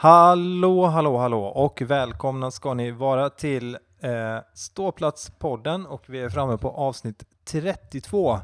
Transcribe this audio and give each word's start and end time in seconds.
Hallå, 0.00 0.86
hallå, 0.86 1.18
hallå 1.18 1.44
och 1.44 1.82
välkomna 1.82 2.50
ska 2.50 2.74
ni 2.74 2.90
vara 2.90 3.30
till 3.30 3.78
eh, 4.00 4.38
Ståplatspodden 4.54 5.86
och 5.86 6.04
vi 6.06 6.20
är 6.20 6.28
framme 6.28 6.58
på 6.58 6.70
avsnitt 6.70 7.24
32. 7.44 8.38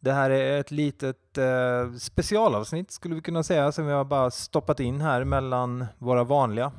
Det 0.00 0.12
här 0.12 0.30
är 0.30 0.60
ett 0.60 0.70
litet 0.70 1.38
eh, 1.38 1.92
specialavsnitt 1.98 2.90
skulle 2.90 3.14
vi 3.14 3.20
kunna 3.20 3.42
säga 3.42 3.72
som 3.72 3.86
vi 3.86 3.92
har 3.92 4.04
bara 4.04 4.30
stoppat 4.30 4.80
in 4.80 5.00
här 5.00 5.24
mellan 5.24 5.86
våra 5.98 6.24
vanliga. 6.24 6.72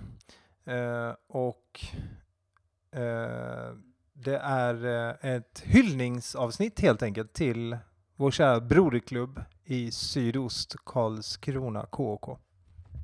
Eh, 0.65 1.13
och 1.29 1.85
eh, 2.91 3.73
det 4.13 4.37
är 4.37 4.85
eh, 4.85 5.31
ett 5.35 5.63
hyllningsavsnitt 5.65 6.79
helt 6.79 7.03
enkelt 7.03 7.33
till 7.33 7.77
vår 8.15 8.31
kära 8.31 8.59
broderklubb 8.59 9.41
i 9.63 9.91
sydost, 9.91 10.75
Karlskrona 10.85 11.85
KK. 11.85 12.37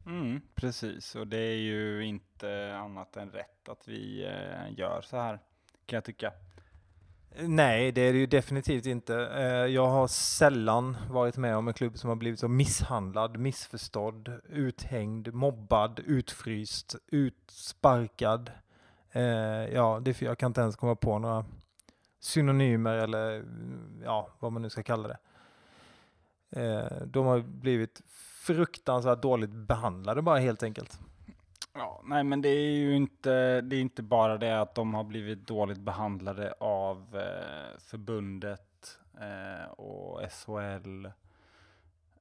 Mm, 0.05 0.41
precis, 0.55 1.15
och 1.15 1.27
det 1.27 1.37
är 1.37 1.57
ju 1.57 2.05
inte 2.05 2.75
annat 2.75 3.17
än 3.17 3.31
rätt 3.31 3.69
att 3.69 3.87
vi 3.87 4.25
eh, 4.25 4.79
gör 4.79 5.01
så 5.01 5.17
här, 5.17 5.39
kan 5.85 5.97
jag 5.97 6.03
tycka. 6.03 6.33
Nej, 7.39 7.91
det 7.91 8.01
är 8.01 8.13
det 8.13 8.19
ju 8.19 8.25
definitivt 8.25 8.85
inte. 8.85 9.15
Eh, 9.27 9.43
Jag 9.65 9.87
har 9.87 10.07
sällan 10.07 10.97
varit 11.09 11.37
med 11.37 11.55
om 11.57 11.67
en 11.67 11.73
klubb 11.73 11.97
som 11.97 12.09
har 12.09 12.15
blivit 12.15 12.39
så 12.39 12.47
misshandlad, 12.47 13.37
missförstådd, 13.37 14.41
uthängd, 14.49 15.33
mobbad, 15.33 15.99
utfryst, 16.05 16.95
utsparkad. 17.07 18.51
Eh, 19.11 19.23
Ja, 19.73 19.99
det, 20.01 20.21
jag 20.21 20.37
kan 20.37 20.47
inte 20.49 20.61
ens 20.61 20.75
komma 20.75 20.95
på 20.95 21.19
några 21.19 21.45
synonymer 22.19 22.93
eller 22.97 23.43
ja, 24.03 24.29
vad 24.39 24.51
man 24.51 24.61
nu 24.61 24.69
ska 24.69 24.83
kalla 24.83 25.07
det. 25.07 25.17
De 27.05 27.25
har 27.25 27.39
blivit 27.39 28.01
fruktansvärt 28.41 29.21
dåligt 29.21 29.51
behandlade 29.51 30.21
bara 30.21 30.39
helt 30.39 30.63
enkelt. 30.63 30.99
Ja, 31.73 32.01
nej, 32.03 32.23
men 32.23 32.41
det 32.41 32.49
är 32.49 32.71
ju 32.71 32.95
inte, 32.95 33.61
det 33.61 33.75
är 33.75 33.81
inte 33.81 34.03
bara 34.03 34.37
det 34.37 34.61
att 34.61 34.75
de 34.75 34.93
har 34.93 35.03
blivit 35.03 35.47
dåligt 35.47 35.79
behandlade 35.79 36.53
av 36.59 36.97
eh, 37.17 37.79
förbundet 37.79 38.99
eh, 39.19 39.71
och 39.71 40.21
SHL, 40.31 41.05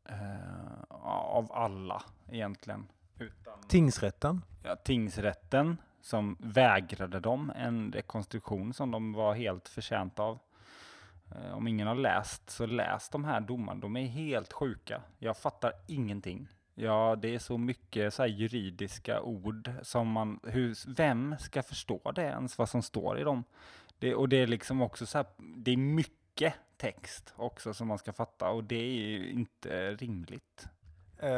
eh, 0.05 0.83
av 1.03 1.53
alla 1.53 2.03
egentligen. 2.31 2.87
Utan, 3.19 3.59
Tingsrätten. 3.69 4.43
ja, 4.65 4.77
tingsrätten 4.77 5.77
som 6.01 6.37
vägrade 6.41 7.21
dem 7.21 7.53
en 7.57 7.93
rekonstruktion 7.93 8.73
som 8.73 8.91
de 8.91 9.13
var 9.13 9.35
helt 9.35 9.69
förtjänta 9.69 10.23
av. 10.23 10.39
Eh, 11.35 11.57
om 11.57 11.69
ingen 11.69 11.87
har 11.87 11.95
läst, 11.95 12.51
så 12.51 12.67
läs 12.67 13.09
de 13.09 13.25
här 13.25 13.41
domarna. 13.41 13.81
De 13.81 13.97
är 13.97 14.07
helt 14.07 14.53
sjuka. 14.53 15.03
Jag 15.19 15.37
fattar 15.37 15.73
ingenting. 15.87 16.49
Ja, 16.75 17.17
det 17.23 17.35
är 17.35 17.39
så 17.39 17.59
mycket 17.59 18.15
så 18.15 18.23
här 18.23 18.29
juridiska 18.29 19.23
ord 19.23 19.71
som 19.83 20.09
man, 20.09 20.41
hur, 20.43 20.95
vem 20.97 21.37
ska 21.39 21.63
förstå 21.63 22.13
det 22.15 22.23
ens, 22.23 22.59
vad 22.59 22.69
som 22.69 22.83
står 22.83 23.19
i 23.19 23.23
dem? 23.23 23.45
Det, 23.99 24.15
och 24.15 24.29
det 24.29 24.37
är 24.37 24.47
liksom 24.47 24.83
också 24.83 25.07
så 25.07 25.19
här, 25.19 25.27
det 25.57 25.71
är 25.71 25.77
mycket 25.77 26.55
text 26.77 27.35
också 27.37 27.75
som 27.75 27.89
man 27.89 27.99
ska 27.99 28.13
fatta 28.13 28.51
och 28.51 28.65
det 28.65 28.77
är 28.77 28.93
ju 28.93 29.31
inte 29.31 29.95
rimligt. 29.95 30.69
Uh, 31.23 31.31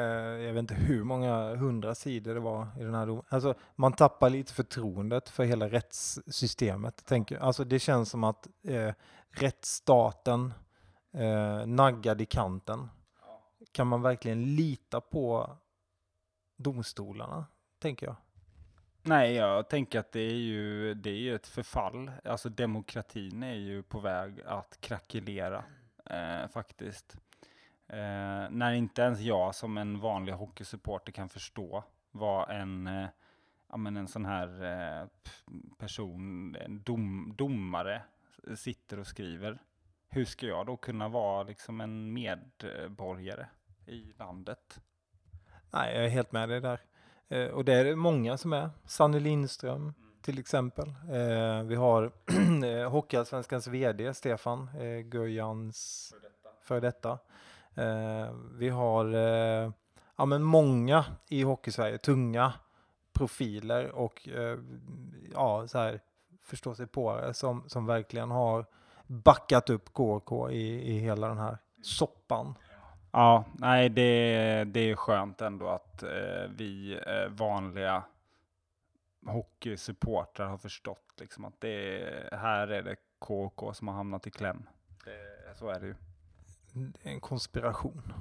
jag 0.43 0.53
vet 0.53 0.61
inte 0.61 0.75
hur 0.75 1.05
många 1.05 1.57
hundra 1.57 1.95
sidor 1.95 2.35
det 2.35 2.41
var 2.41 2.67
i 2.81 2.83
den 2.83 2.95
här 2.95 3.07
domen. 3.07 3.25
Alltså, 3.29 3.55
man 3.75 3.93
tappar 3.93 4.31
lite 4.31 4.53
förtroendet 4.53 5.29
för 5.29 5.45
hela 5.45 5.69
rättssystemet. 5.69 7.05
Tänker. 7.05 7.39
Alltså, 7.39 7.65
det 7.65 7.79
känns 7.79 8.11
som 8.11 8.25
att 8.25 8.47
uh, 8.69 8.91
rättsstaten 9.33 10.55
eh, 11.13 11.67
naggad 11.67 12.21
i 12.21 12.27
kanten. 12.27 12.89
Kan 13.73 13.87
man 13.87 14.03
verkligen 14.03 14.55
lita 14.55 15.01
på 15.01 15.57
domstolarna, 16.57 17.47
tänker 17.79 18.07
jag. 18.07 18.17
Nej, 19.03 19.35
jag 19.35 19.69
tänker 19.69 20.01
att 20.01 20.13
det 20.13 20.21
är 20.21 20.35
ju, 20.35 20.95
det 20.95 21.11
är 21.11 21.19
ju 21.19 21.35
ett 21.35 21.47
förfall. 21.47 22.11
Alltså 22.25 22.49
demokratin 22.49 23.43
är 23.43 23.55
ju 23.55 23.83
på 23.83 24.01
väg 24.01 24.41
att 24.47 24.81
krackelera 24.81 25.65
eh, 26.05 26.49
faktiskt. 26.49 27.17
Eh, 27.89 28.51
när 28.51 28.73
inte 28.73 29.03
ens 29.03 29.21
jag 29.21 29.55
som 29.55 29.79
en 29.79 30.01
vanlig 30.01 30.33
hockeysupporter 30.33 31.13
kan 31.13 31.29
förstå 31.29 31.85
vad 32.11 32.51
en, 32.51 32.87
eh, 32.87 33.07
ja, 33.69 33.77
men 33.77 33.97
en 33.97 34.09
sån 34.09 34.25
här 34.25 34.65
eh, 34.65 35.07
person, 35.79 36.57
en 36.57 36.83
dom, 36.83 37.35
domare, 37.37 38.03
sitter 38.57 38.99
och 38.99 39.07
skriver. 39.07 39.63
Hur 40.09 40.25
ska 40.25 40.47
jag 40.47 40.67
då 40.67 40.77
kunna 40.77 41.09
vara 41.09 41.43
liksom 41.43 41.81
en 41.81 42.13
medborgare 42.13 43.47
i 43.87 44.13
landet? 44.19 44.81
Nej, 45.71 45.95
jag 45.95 46.05
är 46.05 46.09
helt 46.09 46.33
med 46.33 46.49
dig 46.49 46.61
där. 46.61 46.81
Eh, 47.29 47.47
och 47.47 47.65
det 47.65 47.75
är 47.75 47.95
många 47.95 48.37
som 48.37 48.53
är. 48.53 48.71
Sanny 48.87 49.21
Lindström 49.21 49.95
till 50.23 50.39
exempel. 50.39 50.89
Eh, 50.89 51.63
vi 51.63 51.75
har 51.75 52.13
eh, 52.65 52.91
Hockeyallsvenskans 52.91 53.67
VD 53.67 54.15
Stefan 54.15 54.69
eh, 54.79 55.01
Gurjans 55.01 56.13
för 56.63 56.81
detta. 56.81 57.19
Eh, 57.75 58.35
vi 58.59 58.69
har 58.69 59.15
eh, 59.15 59.73
ja, 60.17 60.25
men 60.25 60.43
många 60.43 61.05
i 61.29 61.43
Hockeysverige, 61.43 61.99
tunga 61.99 62.53
profiler 63.13 63.91
och 63.91 64.29
eh, 64.29 64.59
ja, 65.35 65.69
så 65.69 65.79
här, 65.79 66.01
förstå 66.43 66.75
sig 66.75 66.87
på 66.87 67.17
det, 67.17 67.35
som, 67.35 67.65
som 67.69 67.87
verkligen 67.87 68.31
har 68.31 68.67
backat 69.07 69.71
upp 69.71 69.93
KK 69.93 70.51
i, 70.51 70.95
i 70.95 70.99
hela 70.99 71.29
den 71.29 71.39
här 71.39 71.59
soppan. 71.83 72.55
Ja, 73.11 73.45
nej, 73.53 73.89
det, 73.89 74.65
det 74.65 74.81
är 74.81 74.97
skönt 74.97 75.41
ändå 75.41 75.69
att 75.69 76.03
eh, 76.03 76.51
vi 76.57 77.01
eh, 77.07 77.29
vanliga 77.29 78.03
hockeysupportrar 79.27 80.47
har 80.47 80.59
förstått 80.59 81.13
liksom 81.21 81.45
att 81.45 81.61
det 81.61 82.03
är, 82.03 82.37
här 82.37 82.69
är 82.69 82.83
det 82.83 82.97
KK 83.19 83.75
som 83.75 83.89
har 83.89 83.95
hamnat 83.95 84.27
i 84.27 84.31
kläm. 84.31 84.69
Det, 85.05 85.59
så 85.59 85.69
är 85.69 85.81
det 85.81 85.87
ju. 85.87 85.95
Det 86.73 87.09
är 87.09 87.13
en 87.13 87.21
konspiration. 87.21 88.13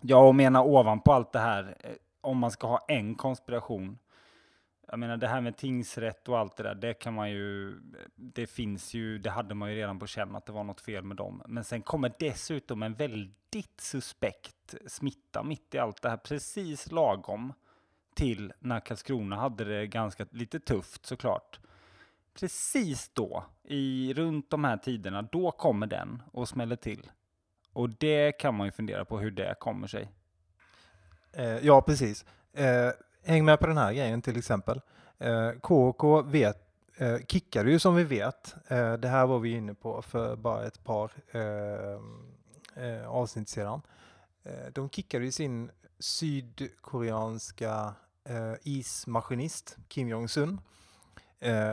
Jag 0.00 0.28
och 0.28 0.34
menar 0.34 0.62
ovanpå 0.62 1.12
allt 1.12 1.32
det 1.32 1.38
här, 1.38 1.76
eh, 1.80 1.90
om 2.20 2.38
man 2.38 2.50
ska 2.50 2.66
ha 2.66 2.78
en 2.88 3.14
konspiration, 3.14 3.98
jag 4.92 4.98
menar 4.98 5.16
det 5.16 5.28
här 5.28 5.40
med 5.40 5.56
tingsrätt 5.56 6.28
och 6.28 6.38
allt 6.38 6.56
det 6.56 6.62
där, 6.62 6.74
det 6.74 6.94
kan 6.94 7.14
man 7.14 7.30
ju, 7.30 7.80
det 8.16 8.46
finns 8.46 8.94
ju, 8.94 9.18
det 9.18 9.30
hade 9.30 9.54
man 9.54 9.70
ju 9.70 9.76
redan 9.76 9.98
på 9.98 10.06
känn 10.06 10.36
att 10.36 10.46
det 10.46 10.52
var 10.52 10.64
något 10.64 10.80
fel 10.80 11.04
med 11.04 11.16
dem. 11.16 11.42
Men 11.46 11.64
sen 11.64 11.82
kommer 11.82 12.12
dessutom 12.18 12.82
en 12.82 12.94
väldigt 12.94 13.80
suspekt 13.80 14.74
smitta 14.86 15.42
mitt 15.42 15.74
i 15.74 15.78
allt 15.78 16.02
det 16.02 16.10
här, 16.10 16.16
precis 16.16 16.90
lagom 16.90 17.52
till 18.14 18.52
när 18.58 18.80
Karlskrona 18.80 19.36
hade 19.36 19.64
det 19.64 19.86
ganska 19.86 20.26
lite 20.30 20.60
tufft 20.60 21.06
såklart. 21.06 21.60
Precis 22.34 23.10
då, 23.14 23.44
i 23.62 24.14
runt 24.14 24.50
de 24.50 24.64
här 24.64 24.76
tiderna, 24.76 25.22
då 25.22 25.50
kommer 25.50 25.86
den 25.86 26.22
och 26.32 26.48
smäller 26.48 26.76
till. 26.76 27.10
Och 27.72 27.90
det 27.90 28.32
kan 28.32 28.54
man 28.54 28.66
ju 28.66 28.70
fundera 28.70 29.04
på 29.04 29.18
hur 29.18 29.30
det 29.30 29.54
kommer 29.58 29.86
sig. 29.86 30.12
Eh, 31.32 31.58
ja, 31.66 31.82
precis. 31.82 32.24
Eh, 32.52 32.90
häng 33.24 33.44
med 33.44 33.60
på 33.60 33.66
den 33.66 33.76
här 33.76 33.92
grejen 33.92 34.22
till 34.22 34.38
exempel. 34.38 34.80
Eh, 35.18 35.50
KK 35.50 36.22
vet, 36.22 36.58
eh, 36.96 37.16
kickade 37.28 37.70
ju 37.70 37.78
som 37.78 37.94
vi 37.94 38.04
vet. 38.04 38.54
Eh, 38.68 38.92
det 38.92 39.08
här 39.08 39.26
var 39.26 39.38
vi 39.38 39.50
inne 39.50 39.74
på 39.74 40.02
för 40.02 40.36
bara 40.36 40.66
ett 40.66 40.84
par 40.84 41.12
eh, 41.30 42.00
eh, 42.84 43.08
avsnitt 43.08 43.48
sedan. 43.48 43.82
Eh, 44.42 44.72
de 44.72 44.90
kickade 44.90 45.24
ju 45.24 45.32
sin 45.32 45.70
sydkoreanska 45.98 47.94
eh, 48.24 48.54
ismaskinist 48.62 49.76
Kim 49.88 50.08
Jong-Sun. 50.08 50.60
Eh, 51.40 51.72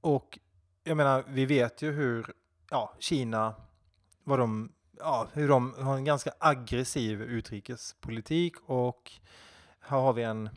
och 0.00 0.38
jag 0.84 0.96
menar, 0.96 1.24
vi 1.28 1.46
vet 1.46 1.82
ju 1.82 1.92
hur 1.92 2.32
ja, 2.70 2.94
Kina, 2.98 3.54
vad 4.24 4.38
de 4.38 4.72
ja, 4.98 5.28
hur 5.32 5.48
de 5.48 5.74
har 5.78 5.96
en 5.96 6.04
ganska 6.04 6.32
aggressiv 6.38 7.22
utrikespolitik 7.22 8.54
och 8.66 9.12
här 9.82 9.98
har 10.00 10.12
vi 10.12 10.22
en, 10.22 10.50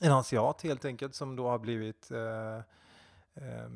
en 0.00 0.12
asiat 0.12 0.62
helt 0.62 0.84
enkelt 0.84 1.14
som 1.14 1.36
då 1.36 1.48
har 1.48 1.58
blivit 1.58 2.10
eh, 2.10 2.56
eh, 3.34 3.70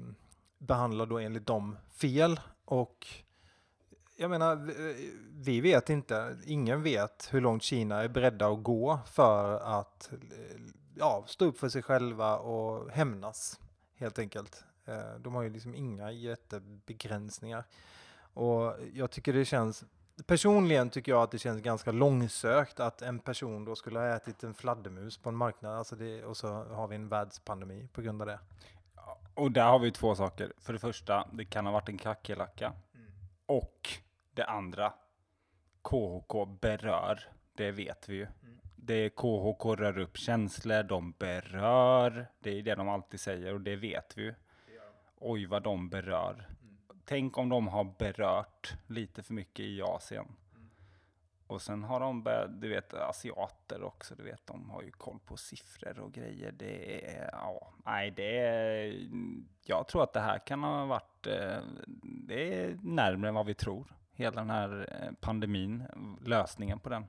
behandlad 0.59 1.09
då 1.09 1.19
enligt 1.19 1.47
dem 1.47 1.77
fel 1.89 2.41
och 2.65 3.07
jag 4.19 4.31
menar, 4.31 4.57
vi- 5.33 5.61
vet 5.61 5.91
inte, 5.91 6.39
ingen 6.45 6.83
vet 6.83 7.29
hur 7.33 7.41
långt 7.41 7.63
Kina 7.63 8.03
är 8.03 8.09
beredda 8.09 8.49
att 8.49 8.63
gå 8.63 8.99
för 9.07 9.61
att 9.61 10.13
eh, 10.13 10.61
ja, 10.95 11.25
stå 11.27 11.45
upp 11.45 11.59
för 11.59 11.69
sig 11.69 11.83
själva 11.83 12.37
och 12.39 12.91
hämnas 12.91 13.61
helt 13.95 14.19
enkelt. 14.19 14.65
Eh, 14.85 15.15
de 15.21 15.35
har 15.35 15.43
ju 15.43 15.51
liksom 15.51 15.75
inga 15.75 16.11
jättebegränsningar. 16.13 17.65
Och 18.35 18.75
jag 18.93 19.11
tycker 19.11 19.33
det 19.33 19.45
känns, 19.45 19.85
personligen 20.27 20.91
tycker 20.91 21.13
jag 21.13 21.23
att 21.23 21.31
det 21.31 21.39
känns 21.39 21.63
ganska 21.63 21.93
långsökt 21.93 22.81
att 22.81 23.03
en 23.03 23.19
person 23.19 23.65
då 23.65 23.77
skulle 23.77 23.99
ha 23.99 24.17
ätit 24.17 24.43
en 24.43 24.55
fladdermus 24.55 25.19
på 25.19 25.29
en 25.29 25.37
marknad 25.37 25.79
alltså 25.79 25.97
det, 25.97 26.25
och 26.25 26.37
så 26.37 26.49
har 26.49 26.89
vi 26.89 26.97
en 26.97 27.09
världspandemi 27.09 27.89
på 27.93 28.03
grund 28.03 28.23
av 28.23 28.29
det. 28.29 28.39
Och 29.35 29.53
där 29.53 29.65
har 29.65 29.79
vi 29.79 29.91
två 29.91 30.15
saker. 30.15 30.53
För 30.59 30.73
det 30.73 30.79
första, 30.79 31.29
det 31.33 31.45
kan 31.45 31.67
ha 31.67 31.73
varit 31.73 31.89
en 31.89 31.99
kackerlacka. 31.99 32.73
Och 33.47 33.89
det 34.35 34.45
andra, 34.45 34.93
KHK 35.83 36.47
berör. 36.61 37.21
Det 37.55 37.71
vet 37.71 38.09
vi 38.09 38.15
ju. 38.15 38.27
Det 38.77 38.95
är 38.95 39.09
KHK 39.09 39.81
rör 39.81 39.99
upp 39.99 40.17
känslor, 40.17 40.83
de 40.83 41.12
berör. 41.19 42.27
Det 42.39 42.59
är 42.59 42.62
det 42.62 42.75
de 42.75 42.89
alltid 42.89 43.21
säger 43.21 43.55
och 43.55 43.61
det 43.61 43.77
vet 43.77 44.19
vi 44.19 44.23
ju. 44.23 44.35
Oj 45.19 45.47
vad 45.47 45.62
de 45.62 45.89
berör. 45.89 46.49
Tänk 47.08 47.38
om 47.38 47.49
de 47.49 47.69
har 47.69 47.85
berört 47.99 48.75
lite 48.87 49.23
för 49.23 49.35
mycket 49.35 49.64
i 49.64 49.82
Asien. 49.82 50.26
Och 51.47 51.62
sen 51.62 51.85
har 51.85 52.00
de 52.00 52.23
börjat, 52.23 52.61
du 52.61 52.69
vet 52.69 52.94
asiater 52.94 53.82
också, 53.82 54.14
du 54.14 54.23
vet 54.23 54.47
de 54.47 54.70
har 54.70 54.82
ju 54.82 54.91
koll 54.91 55.19
på 55.26 55.37
siffror 55.37 56.00
och 56.00 56.12
grejer. 56.12 56.53
Det 56.53 57.06
är, 57.17 57.31
ja, 57.32 57.73
nej 57.85 58.11
det 58.11 58.38
är, 58.38 58.94
jag 59.64 59.88
tror 59.88 60.03
att 60.03 60.12
det 60.12 60.20
här 60.20 60.38
kan 60.38 60.62
ha 60.62 60.87
varit, 60.87 61.26
eh, 61.26 61.58
det 62.03 62.64
är 62.64 62.79
närmare 62.82 63.29
än 63.29 63.35
vad 63.35 63.47
vi 63.47 63.55
tror. 63.55 63.87
Hela 64.12 64.41
den 64.41 64.50
här 64.50 64.88
eh, 65.02 65.12
pandemin, 65.20 65.85
lösningen 66.25 66.79
på 66.79 66.88
den. 66.88 67.06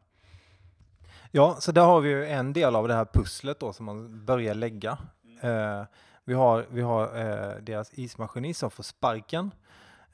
Ja, 1.31 1.55
så 1.59 1.71
där 1.71 1.85
har 1.85 2.01
vi 2.01 2.09
ju 2.09 2.25
en 2.25 2.53
del 2.53 2.75
av 2.75 2.87
det 2.87 2.93
här 2.93 3.07
pusslet 3.13 3.59
då 3.59 3.73
som 3.73 3.85
man 3.85 4.25
börjar 4.25 4.53
lägga. 4.53 4.97
Eh, 5.41 5.83
vi 6.23 6.33
har, 6.33 6.65
vi 6.69 6.81
har 6.81 7.03
eh, 7.03 7.55
deras 7.61 7.93
ismaskinist 7.93 8.59
som 8.59 8.71
får 8.71 8.83
sparken. 8.83 9.51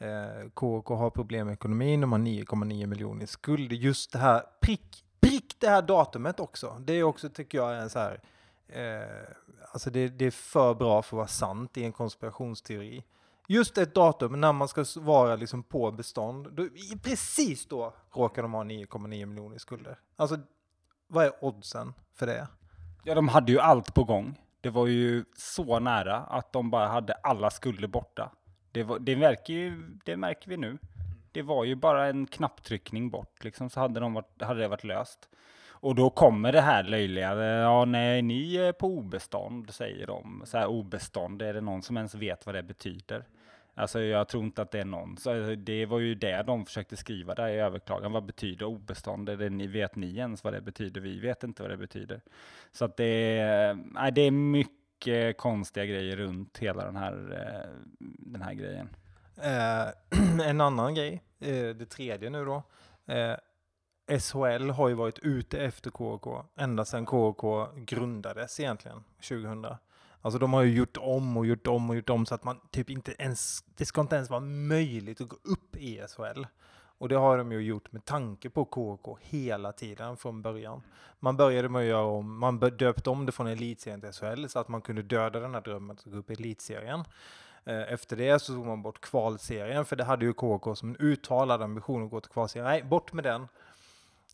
Eh, 0.04 0.50
KK 0.54 0.96
har 0.96 1.10
problem 1.10 1.48
med 1.48 1.54
ekonomin, 1.54 2.02
de 2.02 2.12
har 2.12 2.20
9,9 2.20 2.86
miljoner 2.86 3.24
i 3.24 3.28
skuld. 3.28 3.72
Just 3.72 4.12
det 4.12 4.20
här, 4.20 4.44
prick, 4.62 5.06
prick 5.20 5.56
det 5.60 5.70
här 5.70 5.82
datumet 5.82 6.40
också. 6.40 6.78
Det 6.80 6.94
är 6.94 7.04
också, 7.04 7.30
tycker 7.30 7.58
jag, 7.58 7.82
en 7.82 7.90
så 7.90 8.00
här, 8.00 8.22
eh, 8.68 9.28
alltså 9.72 9.90
det, 9.90 10.08
det 10.08 10.26
är 10.26 10.32
för 10.32 10.74
bra 10.74 11.02
för 11.02 11.18
att 11.18 11.18
vara 11.18 11.28
sant 11.28 11.78
i 11.78 11.84
en 11.84 11.92
konspirationsteori. 11.92 13.04
Just 13.48 13.78
ett 13.78 13.96
datum 13.96 14.42
när 14.42 14.54
man 14.54 14.68
ska 14.68 14.86
vara 14.96 15.36
liksom 15.36 15.64
på 15.64 15.92
bestånd, 15.92 16.54
då, 16.54 16.68
precis 17.04 17.66
då 17.66 17.94
råkar 18.12 18.42
de 18.42 18.54
ha 18.54 18.64
9,9 18.64 19.26
miljoner 19.26 19.56
i 19.56 19.60
skulder. 19.60 20.00
Alltså, 20.16 20.40
vad 21.08 21.26
är 21.26 21.44
oddsen 21.44 21.94
för 22.16 22.26
det? 22.26 22.48
Ja, 23.04 23.16
de 23.16 23.28
hade 23.28 23.52
ju 23.52 23.60
allt 23.60 23.94
på 23.94 24.04
gång. 24.04 24.40
Det 24.62 24.70
var 24.70 24.88
ju 24.88 25.26
så 25.38 25.80
nära 25.80 26.18
att 26.18 26.54
de 26.54 26.70
bara 26.70 26.88
hade 26.88 27.14
alla 27.14 27.50
skulder 27.50 27.88
borta. 27.88 28.32
Det, 28.74 28.84
var, 28.84 29.00
det, 29.00 29.16
märker, 29.16 29.54
ju, 29.54 29.84
det 30.06 30.18
märker 30.18 30.50
vi 30.50 30.58
nu. 30.58 30.78
Det 31.32 31.42
var 31.42 31.64
ju 31.64 31.76
bara 31.76 32.08
en 32.08 32.28
knapptryckning 32.28 33.10
bort, 33.10 33.44
liksom, 33.44 33.70
så 33.70 33.80
hade, 33.80 34.00
de 34.00 34.14
varit, 34.14 34.42
hade 34.42 34.60
det 34.60 34.68
varit 34.68 34.84
löst. 34.84 35.30
Och 35.70 35.96
då 35.96 36.10
kommer 36.10 36.52
det 36.52 36.62
här 36.62 36.84
löjliga, 36.84 37.32
eh, 37.32 37.62
ja 37.62 37.86
nej, 37.86 38.22
ni 38.22 38.56
är 38.56 38.72
på 38.72 38.88
obestånd, 38.88 39.74
säger 39.74 40.08
de. 40.08 40.44
Så 40.46 40.58
här 40.58 40.68
obestånd, 40.68 41.42
är 41.42 41.54
det 41.54 41.62
någon 41.62 41.82
som 41.82 41.98
ens 41.98 42.16
vet 42.16 42.46
vad 42.46 42.56
det 42.56 42.64
betyder? 42.64 43.26
Alltså 43.76 44.02
jag 44.02 44.28
tror 44.28 44.44
inte 44.44 44.62
att 44.62 44.72
det 44.72 44.80
är 44.80 44.86
någon. 44.86 45.18
Så 45.18 45.36
eh, 45.36 45.48
det 45.48 45.86
var 45.86 46.00
ju 46.00 46.16
det 46.16 46.44
de 46.44 46.66
försökte 46.66 46.98
skriva 46.98 47.36
där 47.36 47.48
i 47.48 47.60
överklagan. 47.60 48.12
Vad 48.12 48.26
betyder 48.26 48.66
obestånd? 48.66 49.30
Är 49.30 49.38
det, 49.38 49.50
ni, 49.50 49.68
vet 49.68 49.96
ni 49.96 50.16
ens 50.16 50.44
vad 50.44 50.54
det 50.54 50.62
betyder? 50.62 51.02
Vi 51.02 51.20
vet 51.20 51.44
inte 51.44 51.62
vad 51.62 51.72
det 51.72 51.78
betyder. 51.78 52.22
Så 52.72 52.86
att 52.86 52.98
det 52.98 53.40
är, 53.40 53.74
nej, 53.74 54.12
det 54.12 54.22
är 54.22 54.32
mycket 54.32 54.83
mycket 55.06 55.38
konstiga 55.38 55.86
grejer 55.86 56.18
runt 56.18 56.58
hela 56.58 56.86
den 56.86 56.96
här, 56.96 57.14
eh, 57.14 57.70
den 58.00 58.42
här 58.42 58.54
grejen. 58.54 58.90
Eh, 59.38 59.88
en 60.50 60.62
annan 60.62 60.96
grej, 60.96 61.24
eh, 61.40 61.70
det 61.76 61.86
tredje 61.86 62.30
nu 62.30 62.46
då. 62.46 62.64
Eh, 63.14 63.36
SHL 64.20 64.70
har 64.70 64.90
ju 64.90 64.96
varit 64.96 65.20
ute 65.20 65.60
efter 65.60 65.92
KK 65.92 66.46
ända 66.56 66.86
sedan 66.86 67.06
KK 67.06 67.68
grundades 67.76 68.60
egentligen, 68.60 69.04
2000. 69.16 69.66
Alltså 70.22 70.40
de 70.40 70.54
har 70.54 70.64
ju 70.64 70.74
gjort 70.74 70.98
om 70.98 71.38
och 71.38 71.46
gjort 71.46 71.68
om 71.68 71.90
och 71.90 71.96
gjort 71.96 72.10
om 72.10 72.26
så 72.26 72.36
att 72.36 72.44
man 72.44 72.60
typ 72.72 72.90
inte 72.90 73.16
ens, 73.20 73.64
det 73.76 73.86
ska 73.86 74.02
inte 74.02 74.16
ens 74.16 74.30
vara 74.30 74.42
möjligt 74.42 75.22
att 75.22 75.30
gå 75.30 75.38
upp 75.44 75.76
i 75.76 76.02
SHL. 76.08 76.46
Och 77.04 77.10
det 77.10 77.16
har 77.16 77.38
de 77.38 77.52
ju 77.52 77.60
gjort 77.60 77.92
med 77.92 78.06
tanke 78.06 78.50
på 78.50 78.66
KK 78.66 79.18
hela 79.22 79.72
tiden 79.72 80.18
från 80.18 80.42
början. 80.42 80.82
Man 81.20 81.38
började 81.38 81.70
med 81.70 81.80
att 81.80 81.88
göra 81.88 82.06
om, 82.06 82.40
man 82.40 82.60
döpte 82.60 83.10
om 83.10 83.26
det 83.26 83.32
från 83.32 83.48
elitserien 83.48 84.02
till 84.02 84.12
SHL 84.12 84.48
så 84.48 84.60
att 84.60 84.68
man 84.68 84.82
kunde 84.82 85.02
döda 85.02 85.40
den 85.40 85.54
här 85.54 85.62
drömmen 85.62 85.98
att 85.98 86.12
gå 86.12 86.18
upp 86.18 86.30
i 86.30 86.34
elitserien. 86.34 87.04
Eh, 87.66 87.94
Efter 87.94 88.16
det 88.16 88.40
så 88.40 88.54
tog 88.54 88.66
man 88.66 88.82
bort 88.82 89.02
kvalserien, 89.02 89.86
för 89.86 89.96
det 89.96 90.04
hade 90.04 90.26
ju 90.26 90.34
KK 90.34 90.76
som 90.76 90.90
en 90.90 90.98
uttalad 91.00 91.62
ambition 91.62 92.04
att 92.04 92.12
gå 92.12 92.20
till 92.20 92.32
kvalserien. 92.32 92.70
Nej, 92.70 92.84
bort 92.84 93.14
med 93.14 93.24
den. 93.24 93.48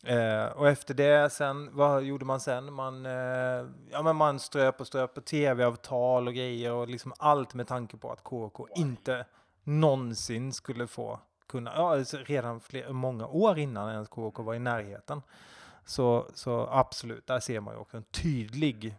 Eh, 0.04 0.46
och 0.46 0.68
efter 0.68 0.94
det 0.94 1.30
sen, 1.30 1.70
vad 1.74 2.04
gjorde 2.04 2.26
man 2.26 2.40
sen? 2.40 2.74
Man, 2.74 3.06
eh, 3.06 3.68
ja, 3.92 4.02
men 4.04 4.16
man 4.16 4.40
ströp 4.40 4.82
och 4.82 4.88
ströp 4.88 5.14
på 5.14 5.22
tv-avtal 5.22 6.28
och 6.28 6.34
grejer 6.34 6.72
och 6.72 6.88
liksom 6.88 7.14
allt 7.18 7.54
med 7.54 7.68
tanke 7.68 7.98
på 7.98 8.12
att 8.12 8.24
KK 8.24 8.68
inte 8.76 9.26
någonsin 9.64 10.54
skulle 10.54 10.88
få 10.88 11.20
kunna, 11.50 11.72
ja, 11.76 11.92
alltså 11.92 12.18
redan 12.18 12.60
fler, 12.60 12.94
många 12.94 13.28
år 13.28 13.60
innan 13.60 13.92
ens 13.92 14.10
KK 14.10 14.44
var 14.44 14.54
i 14.54 14.60
närheten. 14.60 15.22
Så, 15.86 16.28
så 16.34 16.68
absolut, 16.72 17.28
där 17.28 17.40
ser 17.40 17.60
man 17.60 17.74
ju 17.74 17.80
också 17.80 17.98
en 17.98 18.04
tydlig, 18.04 18.96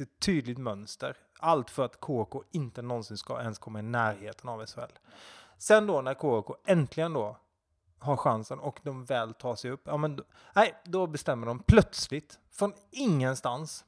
ett 0.00 0.20
tydligt 0.20 0.58
mönster. 0.58 1.16
Allt 1.38 1.70
för 1.70 1.84
att 1.84 2.00
KK 2.00 2.42
inte 2.50 2.82
någonsin 2.82 3.16
ska 3.16 3.40
ens 3.40 3.58
komma 3.58 3.78
i 3.78 3.82
närheten 3.82 4.48
av 4.48 4.66
SHL. 4.66 4.98
Sen 5.58 5.86
då 5.86 6.00
när 6.00 6.14
KK 6.14 6.56
äntligen 6.64 7.12
då 7.12 7.36
har 7.98 8.16
chansen 8.16 8.58
och 8.58 8.80
de 8.82 9.04
väl 9.04 9.34
tar 9.34 9.56
sig 9.56 9.70
upp, 9.70 9.82
ja 9.84 9.96
men 9.96 10.16
då, 10.16 10.24
nej, 10.54 10.74
då 10.84 11.06
bestämmer 11.06 11.46
de 11.46 11.58
plötsligt 11.58 12.38
från 12.50 12.72
ingenstans. 12.90 13.84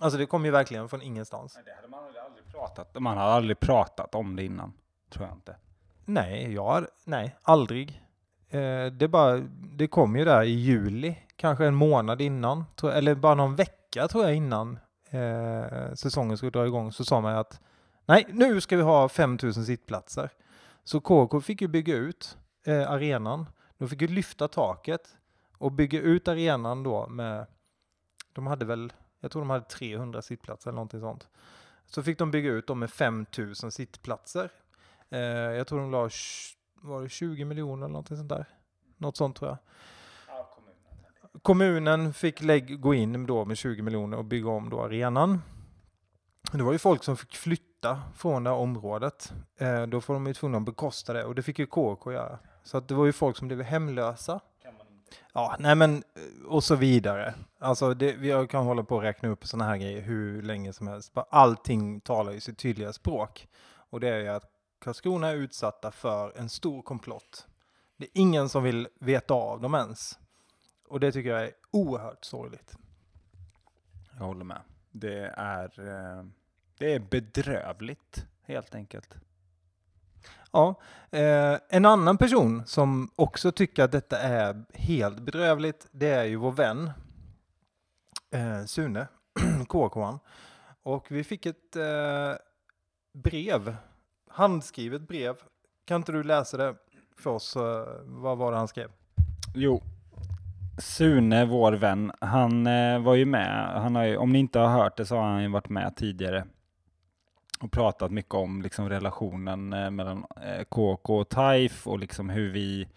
Alltså 0.00 0.18
det 0.18 0.26
kom 0.26 0.44
ju 0.44 0.50
verkligen 0.50 0.88
från 0.88 1.02
ingenstans. 1.02 1.58
Det 1.64 1.74
hade 1.74 1.88
man 1.88 2.04
aldrig 2.04 2.46
pratat 2.52 2.94
Man 3.00 3.16
hade 3.16 3.32
aldrig 3.32 3.60
pratat 3.60 4.14
om 4.14 4.36
det 4.36 4.44
innan, 4.44 4.72
tror 5.10 5.26
jag 5.26 5.36
inte. 5.36 5.56
Nej, 6.04 6.52
jag 6.52 6.64
har, 6.64 6.88
nej, 7.04 7.36
aldrig. 7.42 8.02
Eh, 8.48 8.86
det 8.86 9.08
bara, 9.08 9.38
det 9.76 9.86
kom 9.86 10.16
ju 10.16 10.24
där 10.24 10.42
i 10.42 10.50
juli, 10.50 11.16
kanske 11.36 11.66
en 11.66 11.74
månad 11.74 12.20
innan, 12.20 12.64
tror, 12.76 12.92
eller 12.92 13.14
bara 13.14 13.34
någon 13.34 13.56
vecka 13.56 14.08
tror 14.08 14.24
jag 14.24 14.34
innan 14.34 14.78
eh, 15.10 15.94
säsongen 15.94 16.36
skulle 16.36 16.50
dra 16.50 16.66
igång, 16.66 16.92
så 16.92 17.04
sa 17.04 17.20
man 17.20 17.36
att 17.36 17.60
nej, 18.06 18.26
nu 18.28 18.60
ska 18.60 18.76
vi 18.76 18.82
ha 18.82 19.08
5000 19.08 19.64
sittplatser. 19.64 20.30
Så 20.84 21.00
KK 21.00 21.40
fick 21.40 21.60
ju 21.60 21.68
bygga 21.68 21.94
ut 21.94 22.38
eh, 22.64 22.90
arenan. 22.90 23.46
De 23.78 23.88
fick 23.88 24.00
ju 24.00 24.08
lyfta 24.08 24.48
taket 24.48 25.16
och 25.58 25.72
bygga 25.72 26.00
ut 26.00 26.28
arenan 26.28 26.82
då 26.82 27.06
med, 27.06 27.46
de 28.32 28.46
hade 28.46 28.64
väl, 28.64 28.92
jag 29.20 29.30
tror 29.30 29.42
de 29.42 29.50
hade 29.50 29.64
300 29.64 30.22
sittplatser 30.22 30.70
eller 30.70 30.76
någonting 30.76 31.00
sånt. 31.00 31.28
Så 31.86 32.02
fick 32.02 32.18
de 32.18 32.30
bygga 32.30 32.50
ut 32.50 32.66
dem 32.66 32.78
med 32.78 32.90
5000 32.90 33.70
sittplatser. 33.70 34.50
Eh, 35.14 35.20
jag 35.56 35.66
tror 35.66 35.80
de 35.80 35.90
la, 35.90 36.10
var 36.74 37.02
det 37.02 37.08
20 37.08 37.44
miljoner 37.44 37.84
eller 37.84 37.92
någonting 37.92 38.16
sånt 38.16 38.28
där? 38.28 38.46
Något 38.96 39.16
sånt 39.16 39.36
tror 39.36 39.50
jag. 39.50 39.58
Ja, 40.28 40.50
kommunen. 40.54 41.40
Kommunen 41.42 42.14
fick 42.14 42.42
lägg, 42.42 42.80
gå 42.80 42.94
in 42.94 43.26
då 43.26 43.44
med 43.44 43.56
20 43.56 43.82
miljoner 43.82 44.16
och 44.16 44.24
bygga 44.24 44.50
om 44.50 44.70
då 44.70 44.82
arenan. 44.82 45.42
Det 46.52 46.62
var 46.62 46.72
ju 46.72 46.78
folk 46.78 47.04
som 47.04 47.16
fick 47.16 47.36
flytta 47.36 48.02
från 48.16 48.44
det 48.44 48.50
här 48.50 48.56
området. 48.56 49.32
Eh, 49.58 49.82
då 49.82 50.00
får 50.00 50.14
de 50.14 50.26
ju 50.26 50.34
tvungna 50.34 50.58
att 50.58 50.64
bekosta 50.64 51.12
det 51.12 51.24
och 51.24 51.34
det 51.34 51.42
fick 51.42 51.58
ju 51.58 51.66
KK 51.66 52.12
göra. 52.12 52.38
Så 52.62 52.78
att 52.78 52.88
det 52.88 52.94
var 52.94 53.06
ju 53.06 53.12
folk 53.12 53.36
som 53.36 53.48
blev 53.48 53.62
hemlösa. 53.62 54.40
Ja, 55.32 55.56
nej 55.58 55.74
men 55.74 55.96
eh, 55.96 56.46
och 56.46 56.64
så 56.64 56.74
vidare. 56.74 57.34
Alltså 57.58 57.94
det, 57.94 58.12
vi 58.12 58.46
kan 58.50 58.64
hålla 58.64 58.82
på 58.82 58.96
och 58.96 59.02
räkna 59.02 59.28
upp 59.28 59.46
sådana 59.46 59.70
här 59.70 59.76
grejer 59.76 60.02
hur 60.02 60.42
länge 60.42 60.72
som 60.72 60.86
helst. 60.86 61.12
Allting 61.30 62.00
talar 62.00 62.32
ju 62.32 62.40
sitt 62.40 62.58
tydliga 62.58 62.92
språk. 62.92 63.48
Och 63.90 64.00
det 64.00 64.08
är 64.08 64.18
ju 64.18 64.28
att 64.28 64.53
Karlskrona 64.84 65.28
är 65.28 65.34
utsatta 65.34 65.90
för 65.90 66.38
en 66.38 66.48
stor 66.48 66.82
komplott. 66.82 67.46
Det 67.96 68.04
är 68.04 68.10
ingen 68.14 68.48
som 68.48 68.62
vill 68.62 68.88
veta 69.00 69.34
av 69.34 69.60
dem 69.60 69.74
ens. 69.74 70.18
Och 70.88 71.00
det 71.00 71.12
tycker 71.12 71.30
jag 71.30 71.42
är 71.44 71.52
oerhört 71.70 72.24
sorgligt. 72.24 72.76
Jag 74.18 74.24
håller 74.24 74.44
med. 74.44 74.60
Det 74.90 75.34
är, 75.36 75.88
eh, 75.88 76.24
det 76.78 76.94
är 76.94 76.98
bedrövligt, 76.98 78.26
helt 78.42 78.74
enkelt. 78.74 79.14
Ja, 80.52 80.80
eh, 81.10 81.58
en 81.68 81.84
annan 81.84 82.18
person 82.18 82.66
som 82.66 83.10
också 83.16 83.52
tycker 83.52 83.84
att 83.84 83.92
detta 83.92 84.18
är 84.18 84.64
helt 84.72 85.20
bedrövligt, 85.20 85.86
det 85.90 86.08
är 86.08 86.24
ju 86.24 86.36
vår 86.36 86.52
vän 86.52 86.90
eh, 88.30 88.64
Sune, 88.64 89.06
KK. 89.68 90.18
Och 90.82 91.10
vi 91.10 91.24
fick 91.24 91.46
ett 91.46 91.76
eh, 91.76 92.32
brev, 93.12 93.76
handskrivet 94.34 95.08
brev. 95.08 95.36
Kan 95.84 95.96
inte 95.96 96.12
du 96.12 96.22
läsa 96.22 96.56
det 96.56 96.74
för 97.18 97.30
oss? 97.30 97.56
Eh, 97.56 97.86
vad 98.04 98.38
var 98.38 98.52
det 98.52 98.58
han 98.58 98.68
skrev? 98.68 98.90
Jo. 99.54 99.82
Sune, 100.78 101.44
vår 101.44 101.72
vän, 101.72 102.12
han 102.20 102.66
eh, 102.66 103.02
var 103.02 103.14
ju 103.14 103.24
med. 103.24 103.80
Han 103.80 103.94
har 103.94 104.04
ju, 104.04 104.16
om 104.16 104.32
ni 104.32 104.38
inte 104.38 104.58
har 104.58 104.68
hört 104.68 104.96
det 104.96 105.06
så 105.06 105.16
har 105.16 105.22
han 105.22 105.42
ju 105.42 105.48
varit 105.48 105.68
med 105.68 105.96
tidigare 105.96 106.44
och 107.60 107.72
pratat 107.72 108.10
mycket 108.10 108.34
om 108.34 108.62
liksom 108.62 108.88
relationen 108.88 109.72
eh, 109.72 109.90
mellan 109.90 110.26
eh, 110.42 110.64
KK 110.64 111.18
och 111.18 111.28
TAIF 111.28 111.86
och 111.86 111.98
liksom 111.98 112.30
hur 112.30 112.50
vi 112.52 112.88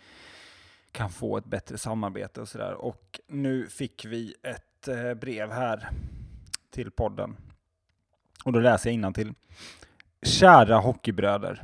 kan 0.92 1.10
få 1.10 1.38
ett 1.38 1.46
bättre 1.46 1.78
samarbete 1.78 2.42
och 2.42 2.48
sådär. 2.48 2.74
Och 2.74 3.20
nu 3.28 3.68
fick 3.68 4.06
vi 4.06 4.36
ett 4.44 4.88
eh, 4.88 5.14
brev 5.14 5.52
här 5.52 5.90
till 6.70 6.92
podden. 6.92 7.38
Och 8.46 8.54
då 8.54 8.60
läser 8.60 8.92
jag 8.92 9.16
till. 9.16 9.34
Kära 10.26 10.78
hockeybröder. 10.78 11.64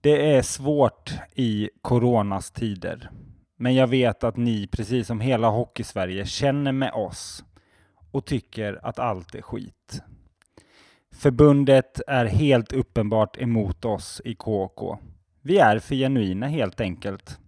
Det 0.00 0.34
är 0.36 0.42
svårt 0.42 1.12
i 1.34 1.70
coronas 1.82 2.50
tider. 2.50 3.10
Men 3.56 3.74
jag 3.74 3.86
vet 3.86 4.24
att 4.24 4.36
ni, 4.36 4.66
precis 4.66 5.06
som 5.06 5.20
hela 5.20 5.48
Hockeysverige, 5.48 6.26
känner 6.26 6.72
med 6.72 6.92
oss 6.92 7.44
och 8.10 8.26
tycker 8.26 8.80
att 8.82 8.98
allt 8.98 9.34
är 9.34 9.42
skit. 9.42 10.02
Förbundet 11.12 12.00
är 12.06 12.24
helt 12.24 12.72
uppenbart 12.72 13.36
emot 13.36 13.84
oss 13.84 14.22
i 14.24 14.34
KK. 14.34 14.98
Vi 15.42 15.58
är 15.58 15.78
för 15.78 15.94
genuina 15.94 16.46
helt 16.46 16.80
enkelt. 16.80 17.38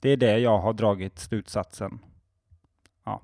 Det 0.00 0.10
är 0.10 0.16
det 0.16 0.38
jag 0.38 0.58
har 0.58 0.72
dragit 0.72 1.18
slutsatsen. 1.18 1.98
Ja. 3.04 3.22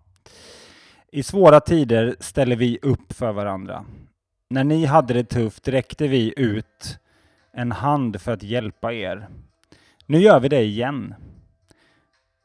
I 1.12 1.22
svåra 1.22 1.60
tider 1.60 2.16
ställer 2.20 2.56
vi 2.56 2.78
upp 2.82 3.12
för 3.12 3.32
varandra. 3.32 3.84
När 4.48 4.64
ni 4.64 4.84
hade 4.84 5.14
det 5.14 5.24
tufft 5.24 5.68
räckte 5.68 6.08
vi 6.08 6.34
ut 6.36 6.98
en 7.52 7.72
hand 7.72 8.20
för 8.20 8.32
att 8.32 8.42
hjälpa 8.42 8.92
er. 8.92 9.28
Nu 10.06 10.18
gör 10.18 10.40
vi 10.40 10.48
det 10.48 10.62
igen. 10.62 11.14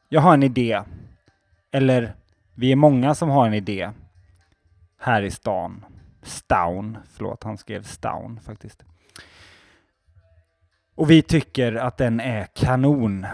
Jag 0.08 0.20
har 0.20 0.34
en 0.34 0.42
idé. 0.42 0.82
Eller, 1.70 2.14
vi 2.54 2.72
är 2.72 2.76
många 2.76 3.14
som 3.14 3.28
har 3.28 3.46
en 3.46 3.54
idé. 3.54 3.90
Här 4.98 5.22
i 5.22 5.30
stan. 5.30 5.84
Staun. 6.22 6.98
Förlåt, 7.12 7.44
han 7.44 7.58
skrev 7.58 7.82
Staun 7.82 8.40
faktiskt. 8.40 8.84
Och 10.94 11.10
vi 11.10 11.22
tycker 11.22 11.74
att 11.74 11.96
den 11.96 12.20
är 12.20 12.46
kanon. 12.54 13.26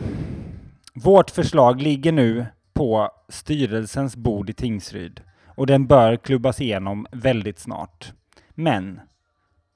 Vårt 0.95 1.31
förslag 1.31 1.83
ligger 1.83 2.13
nu 2.13 2.47
på 2.73 3.11
styrelsens 3.29 4.17
bord 4.17 4.51
i 4.51 4.53
Tingsryd 4.53 5.23
och 5.47 5.67
den 5.67 5.87
bör 5.87 6.17
klubbas 6.17 6.61
igenom 6.61 7.07
väldigt 7.13 7.59
snart. 7.59 8.13
Men 8.59 9.01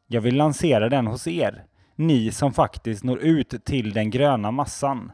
jag 0.06 0.20
vill 0.20 0.36
lansera 0.36 0.88
den 0.88 1.06
hos 1.06 1.26
er, 1.26 1.64
ni 1.96 2.32
som 2.32 2.52
faktiskt 2.52 3.04
når 3.04 3.18
ut 3.18 3.64
till 3.64 3.92
den 3.92 4.10
gröna 4.10 4.50
massan. 4.50 5.12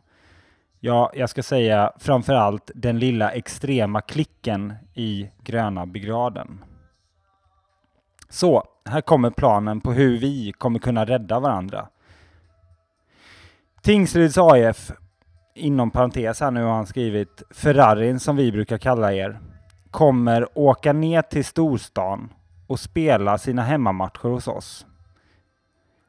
Ja, 0.80 1.11
jag 1.14 1.30
ska 1.30 1.42
säga 1.42 1.92
framförallt 1.99 2.70
den 2.75 2.99
lilla 2.99 3.30
extrema 3.30 4.00
klicken 4.00 4.75
i 4.94 5.30
gröna 5.42 5.87
brigaden. 5.87 6.64
Så, 8.28 8.64
här 8.85 9.00
kommer 9.00 9.30
planen 9.30 9.80
på 9.80 9.92
hur 9.92 10.18
vi 10.18 10.52
kommer 10.52 10.78
kunna 10.78 11.04
rädda 11.04 11.40
varandra. 11.40 11.88
Tingsryds 13.82 14.38
AIF, 14.38 14.92
inom 15.54 15.90
parentes 15.90 16.40
här 16.40 16.50
nu 16.50 16.62
har 16.62 16.73
han 16.73 16.87
skrivit, 16.87 17.42
Ferrarin 17.50 18.20
som 18.20 18.37
vi 18.37 18.52
brukar 18.52 18.78
kalla 18.78 19.12
er, 19.12 19.40
kommer 19.90 20.58
åka 20.58 20.92
ner 20.92 21.23
till 21.23 21.44
storstan 21.44 22.32
och 22.66 22.80
spela 22.80 23.38
sina 23.38 23.62
hemmamatcher 23.62 24.28
hos 24.28 24.49
oss. 24.49 24.87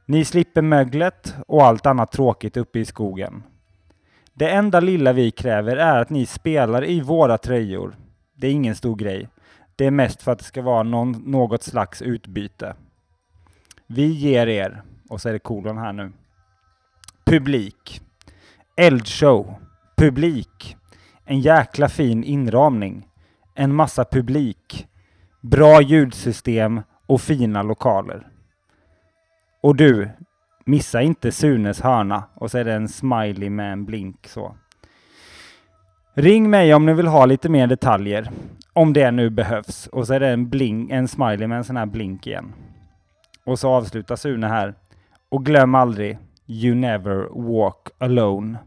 Ni 0.06 0.26
slipper 0.26 0.62
möglet 0.62 1.36
och 1.48 1.66
allt 1.66 1.86
annat 1.86 2.12
tråkigt 2.12 2.58
uppe 2.58 2.80
i 2.80 2.86
skogen. 2.86 3.44
Det 4.34 4.50
enda 4.50 4.80
lilla 4.80 5.14
vi 5.14 5.32
kräver 5.32 5.78
är 5.78 6.00
att 6.00 6.10
ni 6.10 6.26
spelar 6.26 6.86
i 6.86 7.02
våra 7.02 7.38
tröjor. 7.38 7.96
Det 8.36 8.48
är 8.48 8.52
ingen 8.52 8.76
stor 8.76 8.96
grej. 8.96 9.30
Det 9.76 9.86
är 9.86 9.92
mest 9.92 10.22
för 10.22 10.32
att 10.32 10.40
det 10.40 10.46
ska 10.46 10.62
vara 10.62 10.84
någon, 10.84 11.12
något 11.12 11.64
slags 11.64 12.02
utbyte. 12.02 12.76
Vi 13.88 14.06
ger 14.06 14.48
er, 14.48 14.82
och 15.10 15.22
så 15.22 15.30
är 15.30 15.34
det 15.34 15.40
kolon 15.40 15.78
här 15.78 15.94
nu, 15.94 16.12
publik, 17.26 18.02
eldshow, 18.76 19.56
publik, 19.96 20.78
en 21.26 21.40
jäkla 21.40 21.90
fin 21.90 22.24
inramning, 22.24 23.08
en 23.56 23.76
massa 23.76 24.06
publik, 24.06 24.88
bra 25.50 25.82
ljudsystem 25.82 26.82
och 27.06 27.22
fina 27.22 27.64
lokaler. 27.64 28.28
Och 29.62 29.76
du, 29.76 30.10
missa 30.66 31.02
inte 31.02 31.32
Sunes 31.32 31.82
hörna 31.82 32.24
och 32.34 32.52
så 32.52 32.58
är 32.58 32.66
det 32.66 32.74
en 32.74 32.90
smiley 32.90 33.50
med 33.50 33.74
en 33.74 33.86
blink 33.86 34.28
så. 34.28 34.56
Ring 36.14 36.50
mig 36.50 36.74
om 36.74 36.86
ni 36.86 36.94
vill 36.94 37.08
ha 37.08 37.26
lite 37.26 37.50
mer 37.50 37.68
detaljer, 37.68 38.30
om 38.74 38.94
det 38.94 39.12
nu 39.12 39.30
behövs. 39.30 39.88
Och 39.88 40.08
så 40.08 40.14
är 40.14 40.20
det 40.20 40.30
en, 40.30 40.50
blink, 40.50 40.92
en 40.92 41.08
smiley 41.08 41.48
med 41.48 41.58
en 41.58 41.64
sån 41.64 41.78
här 41.78 41.86
blink 41.86 42.28
igen. 42.28 42.54
Och 43.46 43.60
så 43.60 43.70
avslutar 43.70 44.16
Sune 44.16 44.48
här. 44.48 44.74
Och 45.30 45.46
glöm 45.46 45.76
aldrig, 45.76 46.18
you 46.48 46.76
never 46.76 47.28
walk 47.54 47.88
alone. 47.98 48.58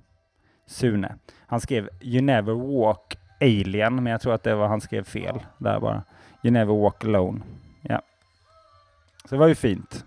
Sune. 0.66 1.14
Han 1.46 1.60
skrev 1.60 1.88
you 2.00 2.22
never 2.22 2.52
walk 2.52 3.16
alien, 3.40 3.94
men 3.94 4.06
jag 4.06 4.20
tror 4.20 4.34
att 4.34 4.42
det 4.42 4.54
var 4.54 4.68
han 4.68 4.80
skrev 4.80 5.04
fel 5.04 5.40
där 5.58 5.80
bara. 5.80 6.02
You 6.42 6.52
never 6.52 6.82
walk 6.82 7.04
alone. 7.04 7.40
Ja. 7.82 8.02
Så 9.24 9.34
det 9.34 9.36
var 9.36 9.46
ju 9.46 9.54
fint. 9.54 10.04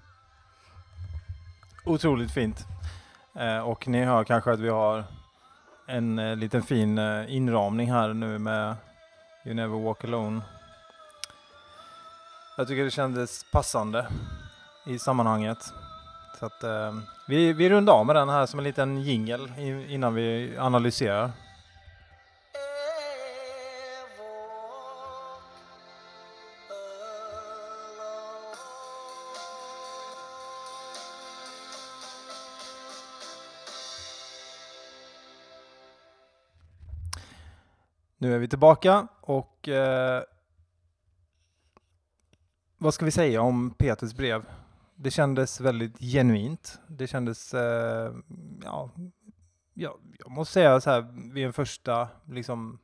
Otroligt 1.85 2.31
fint. 2.31 2.65
Eh, 3.35 3.59
och 3.59 3.87
ni 3.87 4.03
hör 4.03 4.23
kanske 4.23 4.51
att 4.51 4.59
vi 4.59 4.69
har 4.69 5.03
en 5.87 6.19
eh, 6.19 6.35
liten 6.35 6.63
fin 6.63 6.97
eh, 6.97 7.35
inramning 7.35 7.91
här 7.91 8.13
nu 8.13 8.39
med 8.39 8.75
You 9.45 9.55
Never 9.55 9.79
Walk 9.79 10.03
Alone. 10.03 10.41
Jag 12.57 12.67
tycker 12.67 12.83
det 12.83 12.91
kändes 12.91 13.45
passande 13.51 14.07
i 14.85 14.99
sammanhanget. 14.99 15.73
Så 16.39 16.45
att 16.45 16.63
eh, 16.63 16.93
vi, 17.27 17.53
vi 17.53 17.69
rundar 17.69 17.93
av 17.93 18.05
med 18.05 18.15
den 18.15 18.29
här 18.29 18.45
som 18.45 18.59
en 18.59 18.63
liten 18.63 19.01
jingel 19.01 19.51
innan 19.89 20.13
vi 20.13 20.57
analyserar. 20.57 21.31
Nu 38.23 38.35
är 38.35 38.39
vi 38.39 38.47
tillbaka 38.47 39.07
och 39.21 39.69
eh, 39.69 40.23
vad 42.77 42.93
ska 42.93 43.05
vi 43.05 43.11
säga 43.11 43.41
om 43.41 43.71
Peters 43.71 44.13
brev? 44.13 44.45
Det 44.95 45.11
kändes 45.11 45.61
väldigt 45.61 45.99
genuint. 45.99 46.79
Det 46.87 47.07
kändes, 47.07 47.53
eh, 47.53 48.13
ja, 48.63 48.89
ja, 49.73 49.97
jag 50.19 50.31
måste 50.31 50.53
säga 50.53 50.81
så 50.81 50.89
här 50.89 51.31
vid 51.33 51.45
en 51.45 51.53
första, 51.53 52.07
liksom, 52.29 52.79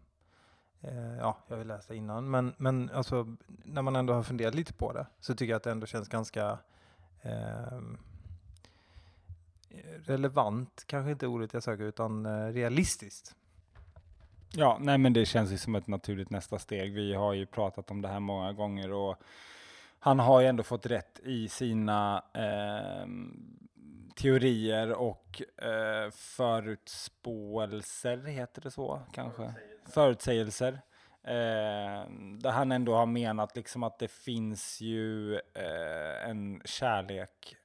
eh, 0.82 1.18
ja, 1.18 1.38
jag 1.48 1.58
vill 1.58 1.68
läsa 1.68 1.94
innan, 1.94 2.30
men, 2.30 2.54
men 2.58 2.90
alltså, 2.94 3.36
när 3.48 3.82
man 3.82 3.96
ändå 3.96 4.14
har 4.14 4.24
funderat 4.24 4.56
lite 4.56 4.74
på 4.74 4.94
det 4.94 5.08
så 5.20 5.36
tycker 5.36 5.52
jag 5.52 5.58
att 5.58 5.64
det 5.64 5.72
ändå 5.72 5.86
känns 5.86 6.10
ganska 6.10 6.60
eh, 7.22 7.82
relevant, 10.06 10.84
kanske 10.88 11.12
inte 11.12 11.28
ordet 11.28 11.54
jag 11.54 11.64
söker, 11.64 11.84
utan 11.84 12.26
eh, 12.26 12.48
realistiskt. 12.48 13.36
Ja, 14.52 14.78
nej 14.82 14.98
men 14.98 15.14
det 15.14 15.26
känns 15.26 15.52
ju 15.52 15.58
som 15.58 15.76
ett 15.76 15.88
naturligt 15.88 16.30
nästa 16.30 16.60
steg. 16.60 16.94
Vi 16.94 17.14
har 17.14 17.34
ju 17.34 17.46
pratat 17.46 17.92
om 17.92 18.02
det 18.02 18.08
här 18.08 18.20
många 18.20 18.54
gånger 18.54 18.92
och 18.92 19.16
han 20.00 20.20
har 20.20 20.42
ju 20.42 20.48
ändå 20.48 20.64
fått 20.64 20.86
rätt 20.86 21.20
i 21.24 21.48
sina 21.48 22.24
eh, 22.34 23.08
teorier 24.16 24.92
och 24.92 25.42
eh, 25.58 26.12
förutspåelser, 26.12 28.18
heter 28.18 28.62
det 28.62 28.72
så 28.72 29.02
kanske? 29.14 29.54
Förutsägelser. 29.86 30.82
Eh, 31.24 32.04
där 32.40 32.52
han 32.52 32.72
ändå 32.72 32.96
har 32.96 33.06
menat 33.06 33.56
liksom 33.56 33.84
att 33.84 34.00
det 34.00 34.12
finns 34.12 34.82
ju 34.82 35.36
eh, 35.36 36.30
en 36.30 36.62
kärlek 36.66 37.56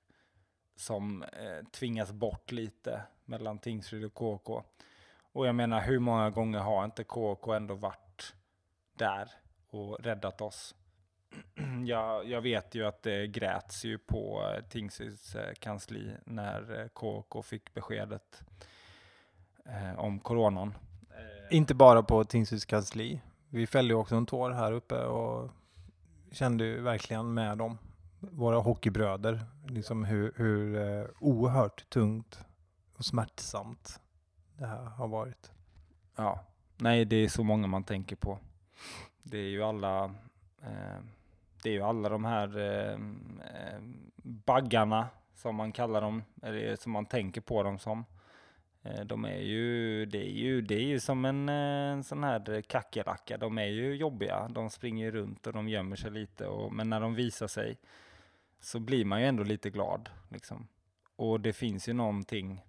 som 0.77 1.23
eh, 1.23 1.65
tvingas 1.73 2.13
bort 2.13 2.53
lite 2.53 3.03
mellan 3.25 3.59
Tingsryd 3.59 4.05
och 4.05 4.15
KK. 4.15 4.63
Och 5.35 5.47
jag 5.47 5.55
menar, 5.55 5.81
hur 5.81 5.99
många 5.99 6.31
gånger 6.31 6.59
har 6.59 6.85
inte 6.85 7.05
KK 7.05 7.53
ändå 7.53 7.75
varit 7.75 8.35
där 8.99 9.31
och 9.71 9.99
räddat 10.01 10.41
oss? 10.41 10.75
jag, 11.87 12.29
jag 12.29 12.41
vet 12.41 12.75
ju 12.75 12.87
att 12.87 13.03
det 13.03 13.27
gräts 13.27 13.85
ju 13.85 13.99
på 13.99 14.53
eh, 14.57 14.65
Tingsryds 14.65 15.35
eh, 15.35 15.55
kansli 15.55 16.17
när 16.25 16.81
eh, 16.81 16.89
KK 16.89 17.43
fick 17.43 17.75
beskedet 17.75 18.43
eh, 19.65 19.99
om 19.99 20.21
coronan. 20.21 20.75
Inte 21.51 21.75
bara 21.75 22.03
på 22.03 22.25
Tingsryds 22.25 22.65
kansli. 22.65 23.21
Vi 23.49 23.67
fällde 23.67 23.95
ju 23.95 24.01
också 24.01 24.15
en 24.15 24.27
tår 24.27 24.51
här 24.51 24.73
uppe 24.73 25.05
och 25.05 25.51
kände 26.33 26.65
ju 26.65 26.81
verkligen 26.81 27.35
med 27.35 27.59
dem, 27.59 27.79
våra 28.21 28.59
hockeybröder, 28.59 29.41
liksom 29.69 30.05
hur, 30.05 30.33
hur 30.37 31.11
oerhört 31.21 31.91
tungt 31.91 32.45
och 32.97 33.05
smärtsamt 33.05 34.01
det 34.57 34.67
här 34.67 34.85
har 34.85 35.09
varit. 35.09 35.53
Ja, 36.17 36.45
nej 36.77 37.05
det 37.05 37.17
är 37.17 37.29
så 37.29 37.45
många 37.45 37.67
man 37.67 37.85
tänker 37.85 38.17
på. 38.17 38.39
Det 39.23 39.39
är 39.39 39.49
ju 39.49 39.63
alla, 39.63 40.05
eh, 40.63 40.99
det 41.63 41.69
är 41.69 41.73
ju 41.73 41.83
alla 41.83 42.09
de 42.09 42.25
här 42.25 42.59
eh, 42.59 42.93
eh 42.93 43.81
baggarna 44.23 45.09
som 45.35 45.57
man 45.57 45.73
kallar 45.73 46.01
dem, 46.01 46.23
eller 46.43 46.77
som 46.77 46.93
man 46.93 47.07
tänker 47.07 47.41
på 47.41 47.63
dem 47.63 47.79
som. 47.79 48.05
Eh, 48.83 49.05
de 49.05 49.25
är 49.25 49.39
ju, 49.39 50.07
det 50.07 50.19
är 50.19 50.33
ju, 50.33 50.63
det 50.63 50.75
är 50.75 50.87
ju 50.87 51.01
som 51.01 51.25
en, 51.25 51.49
eh, 51.49 51.93
en 51.93 52.05
sån 52.05 52.25
här 52.25 52.63
kackerlacka. 52.63 53.39
De 53.39 53.59
är 53.59 53.67
ju 53.67 53.95
jobbiga. 53.95 54.49
De 54.49 54.71
springer 54.71 55.11
runt 55.11 55.47
och 55.47 55.53
de 55.53 55.69
gömmer 55.69 55.97
sig 55.97 56.11
lite. 56.11 56.47
Och, 56.47 56.73
men 56.73 56.91
när 56.91 57.01
de 57.01 57.15
visar 57.15 57.47
sig 57.47 57.79
så 58.61 58.81
blir 58.81 59.05
man 59.05 59.21
ju 59.21 59.27
ändå 59.27 59.43
lite 59.43 59.71
glad. 59.71 60.09
Liksom. 60.29 60.69
Och 61.17 61.41
det 61.41 61.53
finns 61.53 61.89
ju 61.89 61.93
någonting 61.93 62.65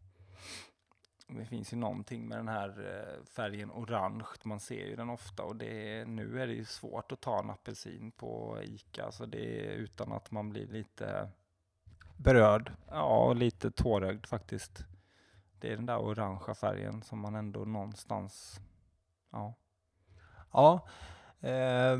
det 1.28 1.46
finns 1.46 1.74
ju 1.74 1.78
någonting 1.78 2.28
med 2.28 2.38
den 2.38 2.48
här 2.48 2.70
eh, 2.70 3.26
färgen 3.26 3.72
orange. 3.72 4.26
Man 4.44 4.60
ser 4.60 4.86
ju 4.86 4.96
den 4.96 5.10
ofta 5.10 5.44
och 5.44 5.56
det, 5.56 6.06
nu 6.06 6.42
är 6.42 6.48
det 6.48 6.54
ju 6.54 6.66
svårt 6.66 7.12
att 7.12 7.22
ta 7.22 7.40
en 7.40 7.50
apelsin 7.50 8.12
på 8.12 8.60
Ica. 8.64 9.12
Så 9.12 9.26
det 9.26 9.66
är 9.66 9.72
utan 9.72 10.12
att 10.12 10.32
man 10.32 10.50
blir 10.50 10.68
lite 10.68 11.30
Berörd. 12.18 12.72
Ja, 12.90 13.34
lite 13.34 13.72
tårögd 13.72 14.26
faktiskt. 14.26 14.86
Det 15.60 15.72
är 15.72 15.76
den 15.76 15.86
där 15.86 15.98
orangea 15.98 16.56
färgen 16.56 17.02
som 17.02 17.20
man 17.20 17.36
ändå 17.36 17.66
någonstans, 17.66 18.60
ja. 19.32 19.54
Ja. 20.52 20.88
Eh, 21.40 22.00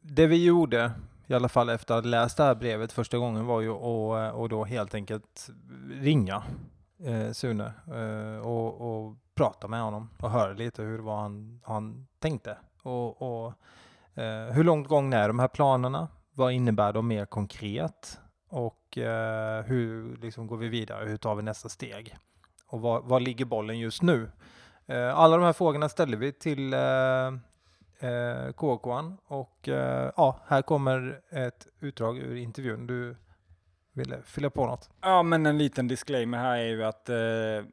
det 0.00 0.26
vi 0.26 0.44
gjorde, 0.44 0.92
i 1.26 1.34
alla 1.34 1.48
fall 1.48 1.68
efter 1.68 1.94
att 1.94 2.04
ha 2.04 2.10
läst 2.10 2.36
det 2.36 2.44
här 2.44 2.54
brevet 2.54 2.92
första 2.92 3.18
gången, 3.18 3.46
var 3.46 3.60
ju 3.60 3.70
att 3.70 4.34
och 4.34 4.48
då 4.48 4.64
helt 4.64 4.94
enkelt 4.94 5.50
ringa 5.90 6.44
eh, 7.04 7.32
Sune 7.32 7.72
eh, 7.94 8.46
och, 8.46 8.80
och 8.80 9.16
prata 9.34 9.68
med 9.68 9.82
honom 9.82 10.10
och 10.20 10.30
höra 10.30 10.52
lite 10.52 10.82
hur 10.82 10.98
vad 10.98 11.18
han, 11.18 11.60
han 11.64 12.06
tänkte. 12.18 12.58
Och, 12.82 13.22
och 13.22 13.52
eh, 14.22 14.52
hur 14.52 14.64
långt 14.64 14.88
gång 14.88 15.12
är 15.14 15.28
de 15.28 15.38
här 15.38 15.48
planerna? 15.48 16.08
Vad 16.32 16.52
innebär 16.52 16.92
de 16.92 17.08
mer 17.08 17.26
konkret? 17.26 18.20
Och 18.48 18.98
eh, 18.98 19.64
hur 19.64 20.16
liksom, 20.16 20.46
går 20.46 20.56
vi 20.56 20.68
vidare? 20.68 21.08
Hur 21.08 21.16
tar 21.16 21.34
vi 21.34 21.42
nästa 21.42 21.68
steg? 21.68 22.16
Och 22.66 22.80
var, 22.80 23.00
var 23.00 23.20
ligger 23.20 23.44
bollen 23.44 23.78
just 23.78 24.02
nu? 24.02 24.30
Eh, 24.86 25.18
alla 25.18 25.36
de 25.36 25.44
här 25.44 25.52
frågorna 25.52 25.88
ställer 25.88 26.16
vi 26.16 26.32
till 26.32 26.74
eh, 26.74 27.26
eh, 28.10 28.52
KK 28.52 29.16
och 29.26 29.68
eh, 29.68 30.12
ja, 30.16 30.40
här 30.46 30.62
kommer 30.62 31.20
ett 31.30 31.66
utdrag 31.80 32.18
ur 32.18 32.36
intervjun. 32.36 32.86
Du 32.86 33.16
ville 33.96 34.22
fylla 34.22 34.50
på 34.50 34.66
något? 34.66 34.90
Ja, 35.00 35.22
men 35.22 35.46
en 35.46 35.58
liten 35.58 35.88
disclaimer 35.88 36.38
här 36.38 36.58
är 36.58 36.68
ju 36.68 36.84
att 36.84 37.08
eh, 37.08 37.16
eh, 37.16 37.64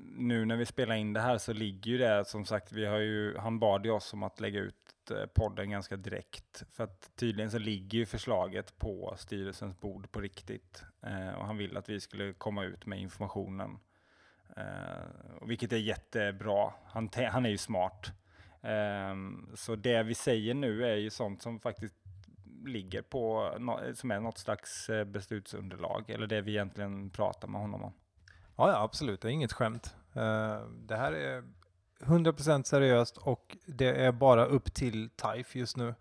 nu 0.00 0.44
när 0.44 0.56
vi 0.56 0.66
spelar 0.66 0.94
in 0.94 1.12
det 1.12 1.20
här 1.20 1.38
så 1.38 1.52
ligger 1.52 1.90
ju 1.90 1.98
det 1.98 2.24
som 2.24 2.44
sagt, 2.44 2.72
vi 2.72 2.86
har 2.86 2.98
ju, 2.98 3.36
han 3.36 3.58
bad 3.58 3.84
ju 3.84 3.90
oss 3.90 4.12
om 4.12 4.22
att 4.22 4.40
lägga 4.40 4.60
ut 4.60 5.10
eh, 5.10 5.26
podden 5.26 5.70
ganska 5.70 5.96
direkt. 5.96 6.62
För 6.72 6.84
att 6.84 7.10
tydligen 7.16 7.50
så 7.50 7.58
ligger 7.58 7.98
ju 7.98 8.06
förslaget 8.06 8.78
på 8.78 9.14
styrelsens 9.18 9.80
bord 9.80 10.10
på 10.12 10.20
riktigt. 10.20 10.84
Eh, 11.02 11.34
och 11.34 11.46
han 11.46 11.56
vill 11.56 11.76
att 11.76 11.88
vi 11.88 12.00
skulle 12.00 12.32
komma 12.32 12.64
ut 12.64 12.86
med 12.86 13.00
informationen. 13.00 13.78
Eh, 14.56 15.46
vilket 15.46 15.72
är 15.72 15.76
jättebra. 15.76 16.72
Han, 16.84 17.10
han 17.30 17.46
är 17.46 17.50
ju 17.50 17.58
smart. 17.58 18.12
Eh, 18.62 19.14
så 19.54 19.76
det 19.76 20.02
vi 20.02 20.14
säger 20.14 20.54
nu 20.54 20.84
är 20.84 20.96
ju 20.96 21.10
sånt 21.10 21.42
som 21.42 21.60
faktiskt 21.60 22.07
ligger 22.68 23.02
på, 23.02 23.52
som 23.94 24.10
är 24.10 24.20
något 24.20 24.38
slags 24.38 24.90
eh, 24.90 25.04
beslutsunderlag, 25.04 26.10
eller 26.10 26.26
det 26.26 26.40
vi 26.40 26.50
egentligen 26.52 27.10
pratar 27.10 27.48
med 27.48 27.60
honom 27.60 27.84
om. 27.84 27.92
Ja, 28.56 28.70
ja 28.70 28.82
absolut, 28.82 29.20
det 29.20 29.28
är 29.28 29.32
inget 29.32 29.52
skämt. 29.52 29.94
Eh, 30.14 30.60
det 30.86 30.96
här 30.96 31.12
är 31.12 31.44
100% 32.00 32.62
seriöst 32.62 33.16
och 33.16 33.56
det 33.66 34.04
är 34.04 34.12
bara 34.12 34.44
upp 34.44 34.74
till 34.74 35.10
TIFE 35.10 35.58
just 35.58 35.76
nu. 35.76 35.94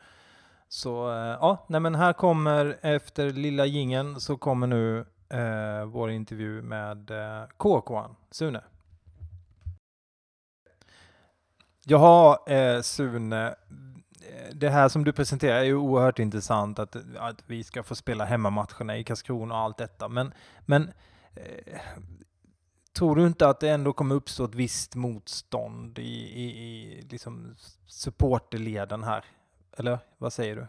Så 0.67 1.11
eh, 1.11 1.17
ja, 1.17 1.65
nej 1.69 1.81
men 1.81 1.95
här 1.95 2.13
kommer 2.13 2.77
efter 2.81 3.29
lilla 3.29 3.65
gingen 3.65 4.19
så 4.19 4.37
kommer 4.37 4.67
nu 4.67 5.05
eh, 5.29 5.85
vår 5.85 6.11
intervju 6.11 6.61
med 6.61 7.11
eh, 7.11 7.47
KK, 7.57 8.05
Sune. 8.31 8.63
Jaha, 11.85 12.37
eh, 12.47 12.81
Sune, 12.81 13.55
det 14.53 14.69
här 14.69 14.89
som 14.89 15.03
du 15.03 15.13
presenterar 15.13 15.57
är 15.57 15.63
ju 15.63 15.75
oerhört 15.75 16.19
intressant, 16.19 16.79
att, 16.79 16.95
att 17.17 17.43
vi 17.47 17.63
ska 17.63 17.83
få 17.83 17.95
spela 17.95 18.25
hemmamatcherna 18.25 18.97
i 18.97 19.03
Karlskrona 19.03 19.55
och 19.55 19.61
allt 19.61 19.77
detta. 19.77 20.07
Men, 20.07 20.33
men 20.65 20.91
eh, 21.33 21.79
tror 22.93 23.15
du 23.15 23.27
inte 23.27 23.47
att 23.47 23.59
det 23.59 23.69
ändå 23.69 23.93
kommer 23.93 24.15
uppstå 24.15 24.45
ett 24.45 24.55
visst 24.55 24.95
motstånd 24.95 25.99
i, 25.99 26.41
i, 26.41 26.43
i 26.43 27.01
liksom 27.01 27.55
supporterleden 27.87 29.03
här? 29.03 29.25
Eller 29.77 29.99
vad 30.17 30.33
säger 30.33 30.55
du? 30.55 30.67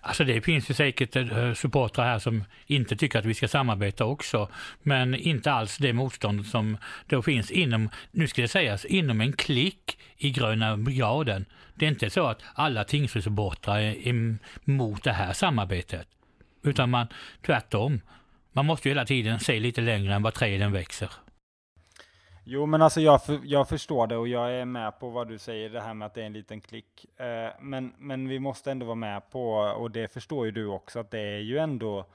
Alltså 0.00 0.24
det 0.24 0.40
finns 0.40 0.70
ju 0.70 0.74
säkert 0.74 1.16
eh, 1.16 1.54
supportrar 1.54 2.04
här 2.04 2.18
som 2.18 2.44
inte 2.66 2.96
tycker 2.96 3.18
att 3.18 3.24
vi 3.24 3.34
ska 3.34 3.48
samarbeta 3.48 4.04
också, 4.04 4.48
men 4.82 5.14
inte 5.14 5.52
alls 5.52 5.76
det 5.76 5.92
motstånd 5.92 6.46
som 6.46 6.78
då 7.06 7.22
finns 7.22 7.50
inom, 7.50 7.90
nu 8.10 8.28
ska 8.28 8.42
det 8.42 8.48
sägas, 8.48 8.84
inom 8.84 9.20
en 9.20 9.32
klick 9.32 9.98
i 10.16 10.30
Gröna 10.30 10.76
Brigaden. 10.76 11.44
Det 11.74 11.84
är 11.84 11.90
inte 11.90 12.10
så 12.10 12.26
att 12.26 12.42
alla 12.54 12.84
Tingsrydssupportrar 12.84 13.78
är 13.78 14.08
emot 14.08 15.04
det 15.04 15.12
här 15.12 15.32
samarbetet, 15.32 16.08
utan 16.62 16.90
man 16.90 17.06
tvärtom. 17.46 18.00
Man 18.52 18.66
måste 18.66 18.88
ju 18.88 18.94
hela 18.94 19.04
tiden 19.04 19.40
se 19.40 19.60
lite 19.60 19.80
längre 19.80 20.14
än 20.14 20.22
vad 20.22 20.34
träden 20.34 20.72
växer. 20.72 21.10
Jo, 22.50 22.66
men 22.66 22.82
alltså 22.82 23.00
jag, 23.00 23.24
för, 23.24 23.40
jag 23.44 23.68
förstår 23.68 24.06
det 24.06 24.16
och 24.16 24.28
jag 24.28 24.54
är 24.54 24.64
med 24.64 24.98
på 24.98 25.08
vad 25.08 25.28
du 25.28 25.38
säger, 25.38 25.70
det 25.70 25.80
här 25.80 25.94
med 25.94 26.06
att 26.06 26.14
det 26.14 26.22
är 26.22 26.26
en 26.26 26.32
liten 26.32 26.60
klick. 26.60 27.20
Eh, 27.20 27.50
men, 27.60 27.92
men 27.98 28.28
vi 28.28 28.38
måste 28.38 28.70
ändå 28.70 28.86
vara 28.86 28.94
med 28.94 29.30
på, 29.30 29.50
och 29.52 29.90
det 29.90 30.12
förstår 30.12 30.46
ju 30.46 30.52
du 30.52 30.66
också, 30.66 30.98
att 30.98 31.10
det 31.10 31.20
är 31.20 31.38
ju 31.38 31.58
ändå, 31.58 32.06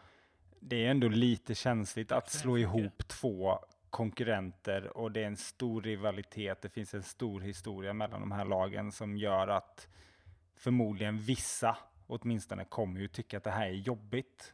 det 0.59 0.85
är 0.85 0.91
ändå 0.91 1.07
lite 1.07 1.55
känsligt 1.55 2.11
att 2.11 2.31
slå 2.31 2.57
ihop 2.57 3.07
två 3.07 3.59
konkurrenter 3.89 4.97
och 4.97 5.11
det 5.11 5.23
är 5.23 5.27
en 5.27 5.37
stor 5.37 5.81
rivalitet. 5.81 6.61
Det 6.61 6.69
finns 6.69 6.93
en 6.93 7.03
stor 7.03 7.41
historia 7.41 7.93
mellan 7.93 8.19
de 8.19 8.31
här 8.31 8.45
lagen 8.45 8.91
som 8.91 9.17
gör 9.17 9.47
att 9.47 9.87
förmodligen 10.55 11.19
vissa 11.19 11.77
åtminstone 12.07 12.65
kommer 12.65 12.99
ju 12.99 13.07
tycka 13.07 13.37
att 13.37 13.43
det 13.43 13.51
här 13.51 13.67
är 13.67 13.71
jobbigt. 13.71 14.53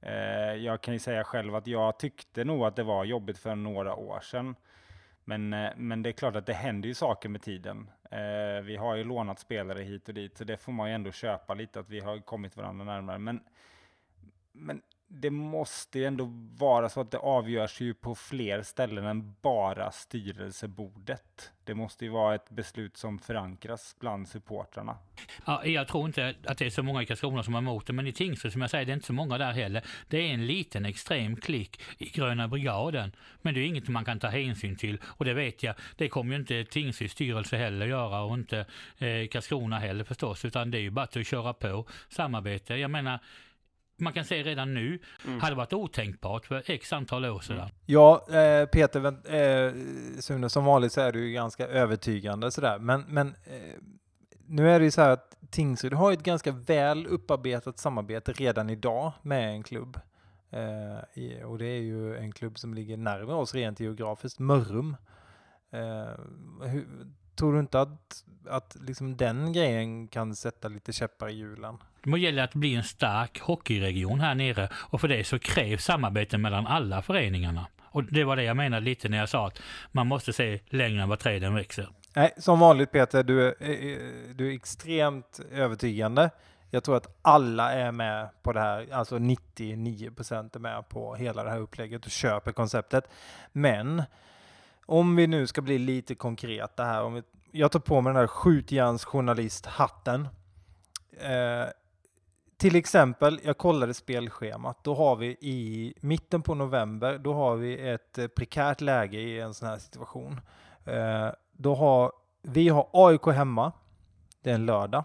Eh, 0.00 0.54
jag 0.54 0.80
kan 0.80 0.94
ju 0.94 1.00
säga 1.00 1.24
själv 1.24 1.54
att 1.54 1.66
jag 1.66 1.98
tyckte 1.98 2.44
nog 2.44 2.64
att 2.64 2.76
det 2.76 2.82
var 2.82 3.04
jobbigt 3.04 3.38
för 3.38 3.54
några 3.54 3.94
år 3.94 4.20
sedan. 4.20 4.54
Men, 5.28 5.52
eh, 5.52 5.70
men 5.76 6.02
det 6.02 6.10
är 6.10 6.12
klart 6.12 6.36
att 6.36 6.46
det 6.46 6.52
händer 6.52 6.88
ju 6.88 6.94
saker 6.94 7.28
med 7.28 7.42
tiden. 7.42 7.90
Eh, 8.10 8.62
vi 8.64 8.76
har 8.76 8.96
ju 8.96 9.04
lånat 9.04 9.38
spelare 9.38 9.82
hit 9.82 10.08
och 10.08 10.14
dit, 10.14 10.38
så 10.38 10.44
det 10.44 10.56
får 10.56 10.72
man 10.72 10.88
ju 10.88 10.94
ändå 10.94 11.12
köpa 11.12 11.54
lite, 11.54 11.80
att 11.80 11.90
vi 11.90 12.00
har 12.00 12.18
kommit 12.18 12.56
varandra 12.56 12.84
närmare. 12.84 13.18
Men, 13.18 13.40
men 14.52 14.82
det 15.08 15.30
måste 15.30 15.98
ju 15.98 16.04
ändå 16.04 16.24
vara 16.58 16.88
så 16.88 17.00
att 17.00 17.10
det 17.10 17.18
avgörs 17.18 17.80
ju 17.80 17.94
på 17.94 18.14
fler 18.14 18.62
ställen 18.62 19.06
än 19.06 19.34
bara 19.42 19.90
styrelsebordet. 19.90 21.52
Det 21.64 21.74
måste 21.74 22.04
ju 22.04 22.10
vara 22.10 22.34
ett 22.34 22.50
beslut 22.50 22.96
som 22.96 23.18
förankras 23.18 23.96
bland 24.00 24.28
supportrarna. 24.28 24.98
Ja, 25.46 25.64
jag 25.64 25.88
tror 25.88 26.06
inte 26.06 26.34
att 26.44 26.58
det 26.58 26.66
är 26.66 26.70
så 26.70 26.82
många 26.82 27.02
i 27.02 27.06
Karlskrona 27.06 27.42
som 27.42 27.54
är 27.54 27.58
emot 27.58 27.86
det, 27.86 27.92
men 27.92 28.06
i 28.06 28.12
Tingsryd, 28.12 28.52
som 28.52 28.60
jag 28.60 28.70
säger, 28.70 28.84
det 28.84 28.92
är 28.92 28.94
inte 28.94 29.06
så 29.06 29.12
många 29.12 29.38
där 29.38 29.52
heller. 29.52 29.84
Det 30.08 30.18
är 30.18 30.34
en 30.34 30.46
liten 30.46 30.84
extrem 30.84 31.36
klick 31.36 31.82
i 31.98 32.08
Gröna 32.08 32.48
Brigaden, 32.48 33.12
men 33.42 33.54
det 33.54 33.60
är 33.60 33.66
inget 33.66 33.88
man 33.88 34.04
kan 34.04 34.20
ta 34.20 34.28
hänsyn 34.28 34.76
till 34.76 35.00
och 35.04 35.24
det 35.24 35.34
vet 35.34 35.62
jag, 35.62 35.74
det 35.96 36.08
kommer 36.08 36.34
ju 36.34 36.40
inte 36.40 36.64
Tingsryds 36.64 37.12
styrelse 37.12 37.56
heller 37.56 37.86
göra 37.86 38.22
och 38.22 38.34
inte 38.34 38.58
eh, 38.98 39.26
Karlskrona 39.30 39.78
heller 39.78 40.04
förstås, 40.04 40.44
utan 40.44 40.70
det 40.70 40.78
är 40.78 40.82
ju 40.82 40.90
bara 40.90 41.04
att 41.04 41.26
köra 41.26 41.52
på 41.52 41.86
samarbete. 42.08 42.74
Jag 42.74 42.90
menar, 42.90 43.20
man 43.96 44.12
kan 44.12 44.24
säga 44.24 44.42
redan 44.42 44.74
nu, 44.74 44.98
mm. 45.26 45.40
hade 45.40 45.56
varit 45.56 45.72
otänkbart 45.72 46.46
för 46.46 46.62
x 46.66 46.92
antal 46.92 47.24
år 47.24 47.40
sedan. 47.40 47.56
Mm. 47.56 47.70
Ja, 47.86 48.26
eh, 48.28 48.66
Peter, 48.66 49.06
eh, 49.06 49.72
Sune, 50.20 50.48
som 50.48 50.64
vanligt 50.64 50.92
så 50.92 51.00
är 51.00 51.12
du 51.12 51.32
ganska 51.32 51.66
övertygande 51.66 52.50
sådär, 52.50 52.78
men, 52.78 53.04
men 53.08 53.28
eh, 53.28 53.80
nu 54.46 54.70
är 54.70 54.78
det 54.78 54.84
ju 54.84 54.90
så 54.90 55.02
här 55.02 55.10
att 55.10 55.36
Tingsryd 55.50 55.92
har 55.92 56.12
ett 56.12 56.22
ganska 56.22 56.52
väl 56.52 57.06
upparbetat 57.06 57.78
samarbete 57.78 58.32
redan 58.32 58.70
idag 58.70 59.12
med 59.22 59.50
en 59.50 59.62
klubb. 59.62 60.00
Eh, 60.50 61.44
och 61.46 61.58
det 61.58 61.66
är 61.66 61.80
ju 61.80 62.16
en 62.16 62.32
klubb 62.32 62.58
som 62.58 62.74
ligger 62.74 62.96
närmare 62.96 63.36
oss 63.36 63.54
rent 63.54 63.80
geografiskt, 63.80 64.38
Mörrum. 64.38 64.96
Eh, 65.70 66.66
hur, 66.66 66.86
tror 67.34 67.52
du 67.52 67.60
inte 67.60 67.80
att, 67.80 68.24
att 68.48 68.76
liksom 68.80 69.16
den 69.16 69.52
grejen 69.52 70.08
kan 70.08 70.36
sätta 70.36 70.68
lite 70.68 70.92
käppar 70.92 71.28
i 71.28 71.32
hjulen? 71.32 71.78
Det 72.12 72.18
gäller 72.18 72.42
att 72.42 72.54
bli 72.54 72.74
en 72.74 72.84
stark 72.84 73.40
hockeyregion 73.40 74.20
här 74.20 74.34
nere 74.34 74.68
och 74.72 75.00
för 75.00 75.08
det 75.08 75.24
så 75.24 75.38
krävs 75.38 75.84
samarbete 75.84 76.38
mellan 76.38 76.66
alla 76.66 77.02
föreningarna. 77.02 77.66
Och 77.82 78.04
det 78.04 78.24
var 78.24 78.36
det 78.36 78.42
jag 78.42 78.56
menade 78.56 78.84
lite 78.84 79.08
när 79.08 79.18
jag 79.18 79.28
sa 79.28 79.46
att 79.46 79.60
man 79.92 80.06
måste 80.06 80.32
se 80.32 80.60
längre 80.68 81.02
än 81.02 81.08
vad 81.08 81.18
träden 81.18 81.54
växer. 81.54 81.88
Nej, 82.14 82.32
som 82.36 82.60
vanligt 82.60 82.92
Peter, 82.92 83.22
du 83.22 83.46
är, 83.46 83.54
du 84.34 84.50
är 84.50 84.54
extremt 84.54 85.40
övertygande. 85.52 86.30
Jag 86.70 86.84
tror 86.84 86.96
att 86.96 87.18
alla 87.22 87.72
är 87.72 87.92
med 87.92 88.28
på 88.42 88.52
det 88.52 88.60
här, 88.60 88.86
alltså 88.92 89.18
99 89.18 90.10
procent 90.10 90.56
är 90.56 90.60
med 90.60 90.88
på 90.88 91.14
hela 91.14 91.44
det 91.44 91.50
här 91.50 91.58
upplägget 91.58 92.04
och 92.04 92.10
köper 92.10 92.52
konceptet. 92.52 93.08
Men 93.52 94.02
om 94.86 95.16
vi 95.16 95.26
nu 95.26 95.46
ska 95.46 95.60
bli 95.60 95.78
lite 95.78 96.14
konkreta 96.14 96.84
här, 96.84 97.02
om 97.02 97.14
vi, 97.14 97.22
jag 97.50 97.72
tar 97.72 97.80
på 97.80 98.00
mig 98.00 98.12
den 98.12 98.20
här 98.20 98.26
skjutjärnsjournalisthatten. 98.26 100.28
Eh, 101.20 101.66
till 102.56 102.76
exempel, 102.76 103.40
jag 103.44 103.58
kollade 103.58 103.94
spelschemat, 103.94 104.84
då 104.84 104.94
har 104.94 105.16
vi 105.16 105.26
i 105.26 105.94
mitten 106.00 106.42
på 106.42 106.54
november, 106.54 107.18
då 107.18 107.34
har 107.34 107.56
vi 107.56 107.88
ett 107.88 108.18
eh, 108.18 108.26
prekärt 108.26 108.80
läge 108.80 109.18
i 109.18 109.40
en 109.40 109.54
sån 109.54 109.68
här 109.68 109.78
situation. 109.78 110.40
Eh, 110.84 111.28
då 111.52 111.74
har, 111.74 112.12
vi 112.42 112.68
har 112.68 112.88
AIK 112.92 113.26
hemma, 113.26 113.72
det 114.42 114.50
är 114.50 114.54
en 114.54 114.66
lördag. 114.66 115.04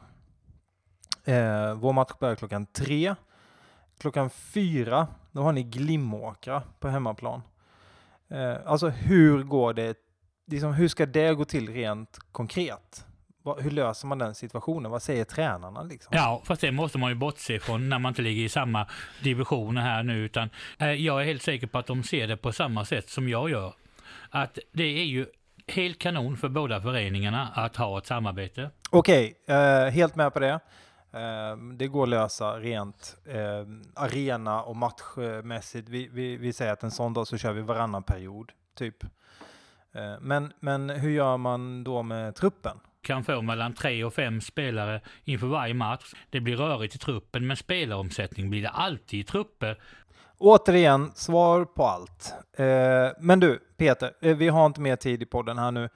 Eh, 1.24 1.74
vår 1.74 1.94
match 1.94 2.12
börjar 2.20 2.36
klockan 2.36 2.66
tre. 2.66 3.16
klockan 3.98 4.30
fyra, 4.30 5.08
då 5.32 5.42
har 5.42 5.52
ni 5.52 5.64
Glimåkra 5.64 6.64
på 6.80 6.88
hemmaplan. 6.88 7.42
Eh, 8.30 8.56
alltså 8.66 8.90
hur 8.90 9.44
går 9.44 9.74
det, 9.74 9.98
liksom, 10.48 10.74
hur 10.74 10.88
ska 10.88 11.06
det 11.06 11.34
gå 11.34 11.46
till 11.46 11.74
rent 11.74 12.20
konkret? 12.32 13.06
Hur 13.58 13.72
löser 13.72 14.08
man 14.08 14.18
den 14.18 14.36
situationen? 14.36 14.92
Vad 14.92 15.04
säger 15.04 15.26
tränarna? 15.26 15.84
Liksom? 15.84 16.12
Ja, 16.16 16.42
fast 16.46 16.62
det 16.62 16.72
måste 16.72 16.98
man 16.98 17.10
ju 17.10 17.16
bortse 17.16 17.60
från 17.60 17.90
när 17.90 18.00
man 18.00 18.10
inte 18.10 18.22
ligger 18.22 18.44
i 18.44 18.50
samma 18.50 18.88
divisioner 19.24 19.82
här 19.82 20.04
nu. 20.04 20.18
Utan 20.26 20.50
eh, 20.78 20.92
jag 20.92 21.22
är 21.22 21.26
helt 21.26 21.42
säker 21.42 21.68
på 21.68 21.78
att 21.78 21.88
de 21.88 22.04
ser 22.04 22.28
det 22.28 22.38
på 22.38 22.52
samma 22.52 22.86
sätt 22.86 23.10
som 23.10 23.30
jag 23.30 23.50
gör. 23.50 23.74
Att 24.30 24.60
det 24.72 24.84
är 24.84 25.06
ju 25.06 25.26
helt 25.68 26.00
kanon 26.00 26.38
för 26.38 26.50
båda 26.50 26.82
föreningarna 26.82 27.48
att 27.54 27.76
ha 27.76 27.98
ett 27.98 28.06
samarbete. 28.06 28.70
Okej, 28.90 29.36
eh, 29.48 29.86
helt 29.86 30.16
med 30.16 30.34
på 30.34 30.40
det. 30.40 30.60
Eh, 31.14 31.58
det 31.74 31.88
går 31.88 32.04
att 32.04 32.10
lösa 32.10 32.60
rent 32.60 33.18
eh, 33.26 33.66
arena 33.96 34.64
och 34.64 34.76
matchmässigt. 34.76 35.90
Vi, 35.90 36.08
vi, 36.08 36.38
vi 36.38 36.54
säger 36.54 36.74
att 36.74 36.84
en 36.84 36.92
sån 36.92 37.14
dag 37.14 37.28
så 37.28 37.38
kör 37.38 37.54
vi 37.54 37.62
varannan 37.62 38.04
period, 38.04 38.52
typ. 38.78 39.04
Eh, 39.94 40.20
men, 40.22 40.54
men 40.60 40.90
hur 40.90 41.10
gör 41.10 41.38
man 41.38 41.84
då 41.84 42.04
med 42.04 42.36
truppen? 42.36 42.80
Kan 43.02 43.24
få 43.24 43.42
mellan 43.42 43.74
tre 43.74 44.04
och 44.04 44.14
fem 44.14 44.42
spelare 44.42 45.02
inför 45.24 45.48
varje 45.48 45.74
match. 45.74 46.14
Det 46.30 46.40
blir 46.40 46.56
rörigt 46.56 46.96
i 46.96 46.98
truppen, 46.98 47.48
men 47.48 47.58
spelaromsättning 47.58 48.50
blir 48.50 48.62
det 48.62 48.70
alltid 48.70 49.20
i 49.20 49.24
trupper. 49.24 49.78
Återigen, 50.38 51.12
svar 51.16 51.66
på 51.66 51.86
allt. 51.86 52.34
Eh, 52.58 53.10
men 53.20 53.40
du, 53.40 53.60
Peter, 53.78 54.12
eh, 54.22 54.38
vi 54.38 54.48
har 54.48 54.66
inte 54.66 54.82
mer 54.82 54.96
tid 54.96 55.22
i 55.24 55.26
podden 55.26 55.58
här 55.58 55.72
nu. 55.72 55.90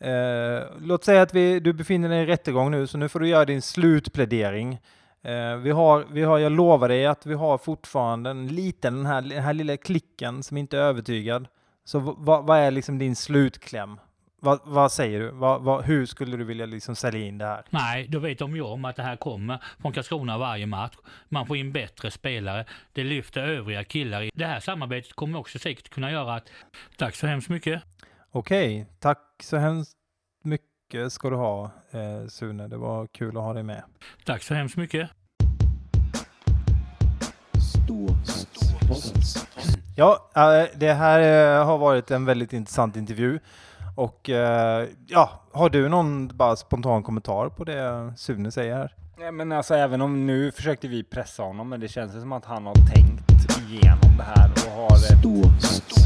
Eh, 0.00 0.64
låt 0.80 1.04
säga 1.04 1.22
att 1.22 1.34
vi, 1.34 1.60
du 1.60 1.72
befinner 1.72 2.08
dig 2.08 2.22
i 2.22 2.26
rättegång 2.26 2.70
nu, 2.70 2.86
så 2.86 2.98
nu 2.98 3.08
får 3.08 3.20
du 3.20 3.28
göra 3.28 3.44
din 3.44 3.62
slutplädering. 3.62 4.78
Eh, 5.22 5.56
vi 5.56 5.70
har, 5.70 6.04
vi 6.12 6.22
har, 6.22 6.38
jag 6.38 6.52
lovar 6.52 6.88
dig 6.88 7.06
att 7.06 7.26
vi 7.26 7.34
har 7.34 7.58
fortfarande 7.58 8.30
en 8.30 8.48
liten, 8.48 8.96
den 8.96 9.06
här, 9.06 9.22
den 9.22 9.42
här 9.42 9.52
lilla 9.52 9.76
klicken 9.76 10.42
som 10.42 10.56
inte 10.56 10.78
är 10.78 10.82
övertygad. 10.82 11.48
Så 11.84 11.98
vad 11.98 12.46
vad 12.46 12.58
är 12.58 12.70
liksom 12.70 12.98
din 12.98 13.16
slutkläm? 13.16 13.98
Vad, 14.46 14.60
vad 14.64 14.92
säger 14.92 15.20
du? 15.20 15.30
Vad, 15.30 15.62
vad, 15.62 15.84
hur 15.84 16.06
skulle 16.06 16.36
du 16.36 16.44
vilja 16.44 16.66
liksom 16.66 16.96
sälja 16.96 17.26
in 17.26 17.38
det 17.38 17.44
här? 17.44 17.64
Nej, 17.70 18.06
då 18.08 18.18
vet 18.18 18.38
de 18.38 18.56
ju 18.56 18.62
om 18.62 18.84
att 18.84 18.96
det 18.96 19.02
här 19.02 19.16
kommer 19.16 19.62
från 19.80 19.92
Karlskrona 19.92 20.38
varje 20.38 20.66
match. 20.66 20.94
Man 21.28 21.46
får 21.46 21.56
in 21.56 21.72
bättre 21.72 22.10
spelare. 22.10 22.64
Det 22.92 23.04
lyfter 23.04 23.40
övriga 23.40 23.84
killar. 23.84 24.30
Det 24.34 24.46
här 24.46 24.60
samarbetet 24.60 25.12
kommer 25.12 25.38
också 25.38 25.58
säkert 25.58 25.88
kunna 25.88 26.10
göra 26.10 26.34
att... 26.34 26.48
Tack 26.96 27.14
så 27.14 27.26
hemskt 27.26 27.48
mycket. 27.48 27.82
Okej, 28.30 28.86
tack 28.98 29.18
så 29.42 29.56
hemskt 29.56 29.96
mycket 30.42 31.12
ska 31.12 31.30
du 31.30 31.36
ha 31.36 31.64
eh, 31.90 32.26
Sune. 32.28 32.68
Det 32.68 32.76
var 32.76 33.06
kul 33.06 33.36
att 33.36 33.42
ha 33.42 33.52
dig 33.52 33.62
med. 33.62 33.82
Tack 34.24 34.42
så 34.42 34.54
hemskt 34.54 34.76
mycket. 34.76 35.10
Ja, 39.96 40.30
eh, 40.36 40.66
det 40.74 40.92
här 40.92 41.20
eh, 41.58 41.66
har 41.66 41.78
varit 41.78 42.10
en 42.10 42.24
väldigt 42.24 42.52
intressant 42.52 42.96
intervju. 42.96 43.38
Och 43.96 44.30
eh, 44.30 44.88
ja, 45.06 45.30
har 45.52 45.70
du 45.70 45.88
någon 45.88 46.28
bara 46.28 46.56
spontan 46.56 47.02
kommentar 47.02 47.48
på 47.48 47.64
det 47.64 48.12
Sune 48.16 48.50
säger 48.50 48.74
här? 48.74 48.94
Nej, 49.18 49.32
men 49.32 49.52
alltså 49.52 49.74
även 49.74 50.00
om 50.00 50.26
nu 50.26 50.52
försökte 50.52 50.88
vi 50.88 51.04
pressa 51.04 51.42
honom, 51.42 51.68
men 51.68 51.80
det 51.80 51.88
känns 51.88 52.12
som 52.12 52.32
att 52.32 52.44
han 52.44 52.66
har 52.66 52.74
tänkt 52.74 53.30
igenom 53.68 54.16
det 54.16 54.22
här 54.22 54.50
och 54.52 54.72
har 54.72 54.96
ett 54.96 55.64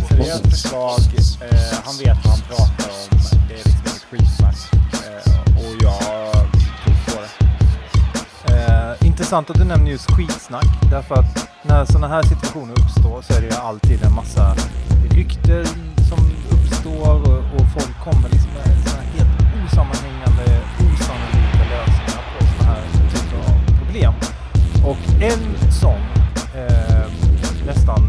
seriöst 0.09 0.51
förslag. 0.51 0.99
Eh, 1.43 1.79
han 1.85 1.95
vet 1.99 2.25
vad 2.25 2.35
han 2.35 2.43
pratar 2.49 2.91
om. 2.91 3.19
Det 3.49 3.55
är 3.55 3.65
liksom 3.65 3.81
inget 3.87 4.05
skitsnack. 4.11 4.57
Eh, 5.07 5.57
och 5.57 5.75
jag 5.83 6.03
tror 6.85 6.97
på 7.07 7.23
det. 8.47 8.55
Eh, 8.55 9.07
intressant 9.07 9.51
att 9.51 9.57
du 9.57 9.65
nämner 9.65 9.91
just 9.91 10.11
skitsnack, 10.11 10.91
därför 10.91 11.15
att 11.15 11.49
när 11.63 11.85
sådana 11.85 12.09
här 12.09 12.23
situationer 12.23 12.73
uppstår 12.73 13.23
så 13.23 13.33
är 13.33 13.41
det 13.41 13.47
ju 13.47 13.55
alltid 13.55 14.05
en 14.05 14.15
massa 14.15 14.55
rykten 15.11 15.67
som 16.09 16.19
uppstår 16.51 17.30
kommer 18.05 18.29
liksom 18.29 18.51
med 18.53 18.65
såna 18.85 19.03
här 19.03 19.09
helt 19.15 19.37
osammanhängande, 19.65 20.45
osannolika 20.85 21.65
lösningar 21.75 22.23
på 22.33 22.45
sådana 22.47 22.73
här 22.73 22.83
typer 23.13 23.39
av 23.39 23.79
problem. 23.79 24.13
Och 24.91 25.23
en 25.23 25.73
sån, 25.73 26.03
eh, 26.61 27.07
nästan, 27.67 28.01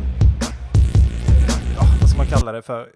ja, 1.75 1.83
vad 2.01 2.09
ska 2.09 2.17
man 2.17 2.27
kalla 2.27 2.51
det 2.51 2.61
för, 2.61 2.89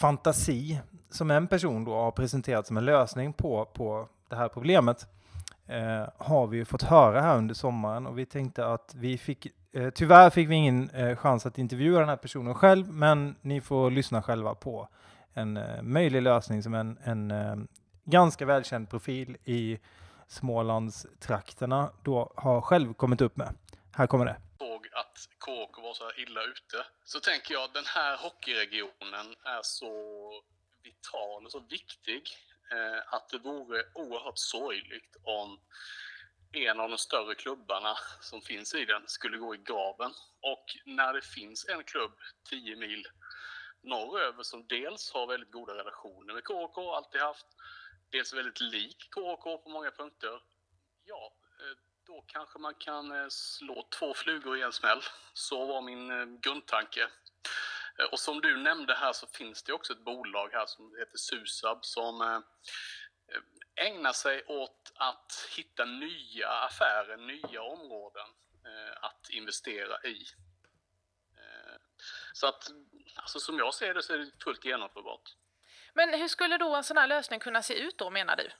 fantasi 0.00 0.80
som 1.10 1.30
en 1.30 1.46
person 1.46 1.84
då 1.84 1.94
har 1.94 2.10
presenterat 2.10 2.66
som 2.66 2.76
en 2.76 2.84
lösning 2.84 3.32
på, 3.32 3.64
på 3.64 4.08
det 4.30 4.36
här 4.36 4.48
problemet 4.48 5.06
eh, 5.66 6.08
har 6.18 6.46
vi 6.46 6.56
ju 6.56 6.64
fått 6.64 6.82
höra 6.82 7.20
här 7.20 7.38
under 7.38 7.54
sommaren 7.54 8.06
och 8.06 8.18
vi 8.18 8.26
tänkte 8.26 8.66
att 8.66 8.94
vi 8.96 9.18
fick, 9.18 9.46
eh, 9.72 9.90
tyvärr 9.90 10.30
fick 10.30 10.48
vi 10.48 10.54
ingen 10.54 10.90
eh, 10.90 11.16
chans 11.16 11.46
att 11.46 11.58
intervjua 11.58 12.00
den 12.00 12.08
här 12.08 12.16
personen 12.16 12.54
själv, 12.54 12.92
men 12.92 13.34
ni 13.40 13.60
får 13.60 13.90
lyssna 13.90 14.22
själva 14.22 14.54
på 14.54 14.88
en 15.34 15.56
eh, 15.56 15.82
möjlig 15.82 16.22
lösning 16.22 16.62
som 16.62 16.74
en, 16.74 16.98
en 17.04 17.30
eh, 17.30 17.56
ganska 18.04 18.46
välkänd 18.46 18.90
profil 18.90 19.36
i 19.44 19.78
Smålandstrakterna 20.28 21.92
då 22.02 22.32
har 22.36 22.60
själv 22.60 22.94
kommit 22.94 23.20
upp 23.20 23.36
med. 23.36 23.54
Här 23.92 24.06
kommer 24.06 24.24
det. 24.24 24.36
såg 24.58 24.86
att 24.92 25.28
KK 25.38 25.82
var 25.82 25.94
så 25.94 26.04
här 26.04 26.20
illa 26.20 26.42
ute 26.42 26.86
så 27.04 27.20
tänker 27.20 27.54
jag 27.54 27.64
att 27.64 27.74
den 27.74 27.86
här 27.86 28.16
hockeyregionen 28.16 29.26
är 29.44 29.60
så 29.62 29.92
vital 30.82 31.44
och 31.44 31.52
så 31.52 31.60
viktig 31.60 32.22
eh, 32.72 33.14
att 33.14 33.28
det 33.28 33.38
vore 33.38 33.82
oerhört 33.94 34.38
sorgligt 34.38 35.16
om 35.22 35.58
en 36.52 36.80
av 36.80 36.88
de 36.88 36.98
större 36.98 37.34
klubbarna 37.34 37.96
som 38.20 38.42
finns 38.42 38.74
i 38.74 38.84
den 38.84 39.02
skulle 39.06 39.38
gå 39.38 39.54
i 39.54 39.58
graven. 39.58 40.10
Och 40.40 40.64
när 40.84 41.12
det 41.12 41.24
finns 41.24 41.68
en 41.68 41.84
klubb 41.84 42.12
10 42.50 42.76
mil 42.76 43.06
norröver 43.82 44.42
som 44.42 44.66
dels 44.66 45.12
har 45.12 45.26
väldigt 45.26 45.50
goda 45.50 45.74
relationer 45.74 46.34
med 46.34 46.44
KHK, 46.44 46.78
alltid 46.78 47.20
haft, 47.20 47.46
dels 48.10 48.32
är 48.32 48.36
väldigt 48.36 48.60
lik 48.60 49.08
KHK 49.10 49.44
på 49.64 49.68
många 49.68 49.90
punkter. 49.90 50.42
Ja, 51.04 51.32
eh, 51.60 51.76
då 52.06 52.24
kanske 52.26 52.58
man 52.58 52.74
kan 52.74 53.12
eh, 53.12 53.28
slå 53.28 53.88
två 53.98 54.14
flugor 54.14 54.58
i 54.58 54.62
en 54.62 54.72
smäll. 54.72 55.02
Så 55.32 55.66
var 55.66 55.82
min 55.82 56.10
eh, 56.10 56.26
grundtanke. 56.26 57.08
Och 58.12 58.20
som 58.20 58.40
du 58.40 58.56
nämnde 58.56 58.94
här 58.94 59.12
så 59.12 59.26
finns 59.26 59.62
det 59.62 59.72
också 59.72 59.92
ett 59.92 60.04
bolag 60.04 60.48
här 60.52 60.66
som 60.66 60.96
heter 60.98 61.18
Susab 61.18 61.84
som 61.84 62.42
ägnar 63.74 64.12
sig 64.12 64.44
åt 64.46 64.92
att 64.94 65.48
hitta 65.56 65.84
nya 65.84 66.48
affärer, 66.48 67.16
nya 67.16 67.62
områden 67.62 68.26
att 69.00 69.30
investera 69.30 70.02
i. 70.02 70.24
Eh, 72.30 72.34
Så 72.34 72.46
att, 72.46 72.70
alltså 73.16 73.40
som 73.40 73.58
jag 73.58 73.74
ser 73.74 73.94
det 73.94 74.02
så 74.02 74.12
är 74.12 74.18
det 74.18 74.30
fullt 74.44 74.64
genomförbart. 74.64 75.36
Men 75.94 76.14
hur 76.14 76.28
skulle 76.28 76.58
då 76.58 76.76
en 76.76 76.84
sån 76.84 76.96
här 76.96 77.06
lösning 77.06 77.40
kunna 77.40 77.62
se 77.62 77.74
ut 77.74 77.98
då 77.98 78.10
menar 78.10 78.36
du? 78.36 78.50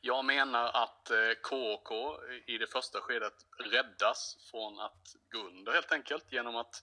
Jag 0.00 0.24
menar 0.24 0.64
att 0.82 1.10
eh, 1.10 1.32
KK 1.42 2.18
i 2.46 2.58
det 2.58 2.66
första 2.66 3.00
skedet 3.00 3.34
räddas 3.58 4.36
från 4.50 4.80
att 4.80 5.16
gå 5.32 5.38
under 5.38 5.72
helt 5.72 5.92
enkelt 5.92 6.32
genom 6.32 6.56
att 6.56 6.82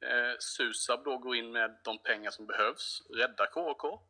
eh, 0.00 0.38
Susab 0.38 1.04
då 1.04 1.18
går 1.18 1.36
in 1.36 1.52
med 1.52 1.80
de 1.84 1.98
pengar 1.98 2.30
som 2.30 2.46
behövs, 2.46 3.02
räddar 3.10 3.46
KK. 3.46 4.00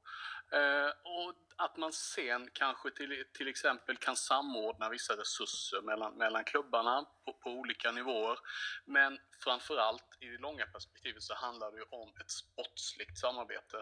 Eh, 0.52 0.90
och 1.02 1.34
att 1.56 1.76
man 1.76 1.92
sen 1.92 2.50
kanske 2.52 2.90
till, 2.90 3.24
till 3.32 3.48
exempel 3.48 3.96
kan 3.96 4.16
samordna 4.16 4.88
vissa 4.88 5.16
resurser 5.16 5.82
mellan, 5.82 6.14
mellan 6.14 6.44
klubbarna 6.44 7.06
på, 7.24 7.32
på 7.32 7.50
olika 7.50 7.92
nivåer. 7.92 8.38
Men 8.84 9.18
framförallt 9.44 10.04
i 10.20 10.28
det 10.28 10.38
långa 10.38 10.66
perspektivet 10.66 11.22
så 11.22 11.34
handlar 11.34 11.70
det 11.70 11.76
ju 11.76 11.84
om 11.90 12.12
ett 12.20 12.30
sportsligt 12.30 13.18
samarbete. 13.18 13.76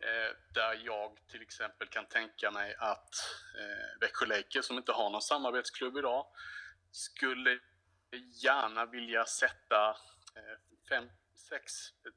Eh, 0.00 0.36
där 0.54 0.80
jag 0.84 1.18
till 1.28 1.42
exempel 1.42 1.88
kan 1.88 2.06
tänka 2.06 2.50
mig 2.50 2.74
att 2.78 3.14
eh, 3.58 4.00
Växjö 4.00 4.26
Lakers, 4.26 4.64
som 4.64 4.76
inte 4.76 4.92
har 4.92 5.10
någon 5.10 5.22
samarbetsklubb 5.22 5.96
idag, 5.96 6.26
skulle 6.90 7.58
gärna 8.42 8.86
vilja 8.86 9.24
sätta 9.24 9.90
eh, 10.36 10.58
fem, 10.88 11.10
sex 11.48 11.72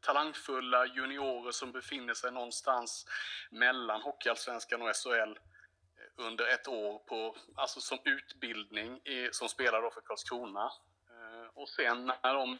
talangfulla 0.05 0.85
juniorer 0.85 1.51
som 1.51 1.71
befinner 1.71 2.13
sig 2.13 2.31
någonstans 2.31 3.05
mellan 3.51 4.01
Hockeyallsvenskan 4.01 4.81
och 4.81 4.95
SHL 4.95 5.31
eh, 5.31 6.25
under 6.27 6.45
ett 6.53 6.67
år 6.67 6.99
på, 6.99 7.35
alltså 7.55 7.79
som 7.79 7.97
utbildning 8.05 8.97
i, 8.97 9.29
som 9.31 9.47
spelar 9.49 9.81
då 9.81 9.91
för 9.91 10.01
Karlskrona. 10.01 10.65
Eh, 11.09 11.47
och 11.53 11.69
sen 11.69 12.05
när 12.23 12.33
de 12.33 12.57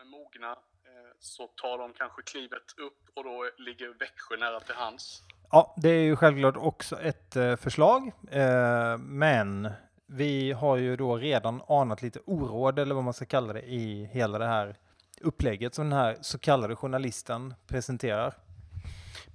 är 0.00 0.04
mogna 0.04 0.50
eh, 0.50 1.12
så 1.18 1.46
tar 1.46 1.78
de 1.78 1.92
kanske 1.92 2.22
klivet 2.22 2.78
upp 2.78 3.02
och 3.14 3.24
då 3.24 3.50
ligger 3.58 3.88
Växjö 3.88 4.36
nära 4.36 4.60
till 4.60 4.74
hands. 4.74 5.22
Ja, 5.50 5.74
det 5.76 5.88
är 5.88 6.02
ju 6.02 6.16
självklart 6.16 6.56
också 6.56 7.00
ett 7.00 7.36
eh, 7.36 7.56
förslag, 7.56 8.12
eh, 8.30 8.98
men 8.98 9.70
vi 10.06 10.52
har 10.52 10.76
ju 10.76 10.96
då 10.96 11.16
redan 11.16 11.62
anat 11.68 12.02
lite 12.02 12.20
oråd, 12.26 12.78
eller 12.78 12.94
vad 12.94 13.04
man 13.04 13.14
ska 13.14 13.24
kalla 13.24 13.52
det, 13.52 13.62
i 13.62 14.04
hela 14.04 14.38
det 14.38 14.46
här 14.46 14.76
upplägget 15.20 15.74
som 15.74 15.90
den 15.90 15.98
här 15.98 16.16
så 16.20 16.38
kallade 16.38 16.76
journalisten 16.76 17.54
presenterar. 17.66 18.34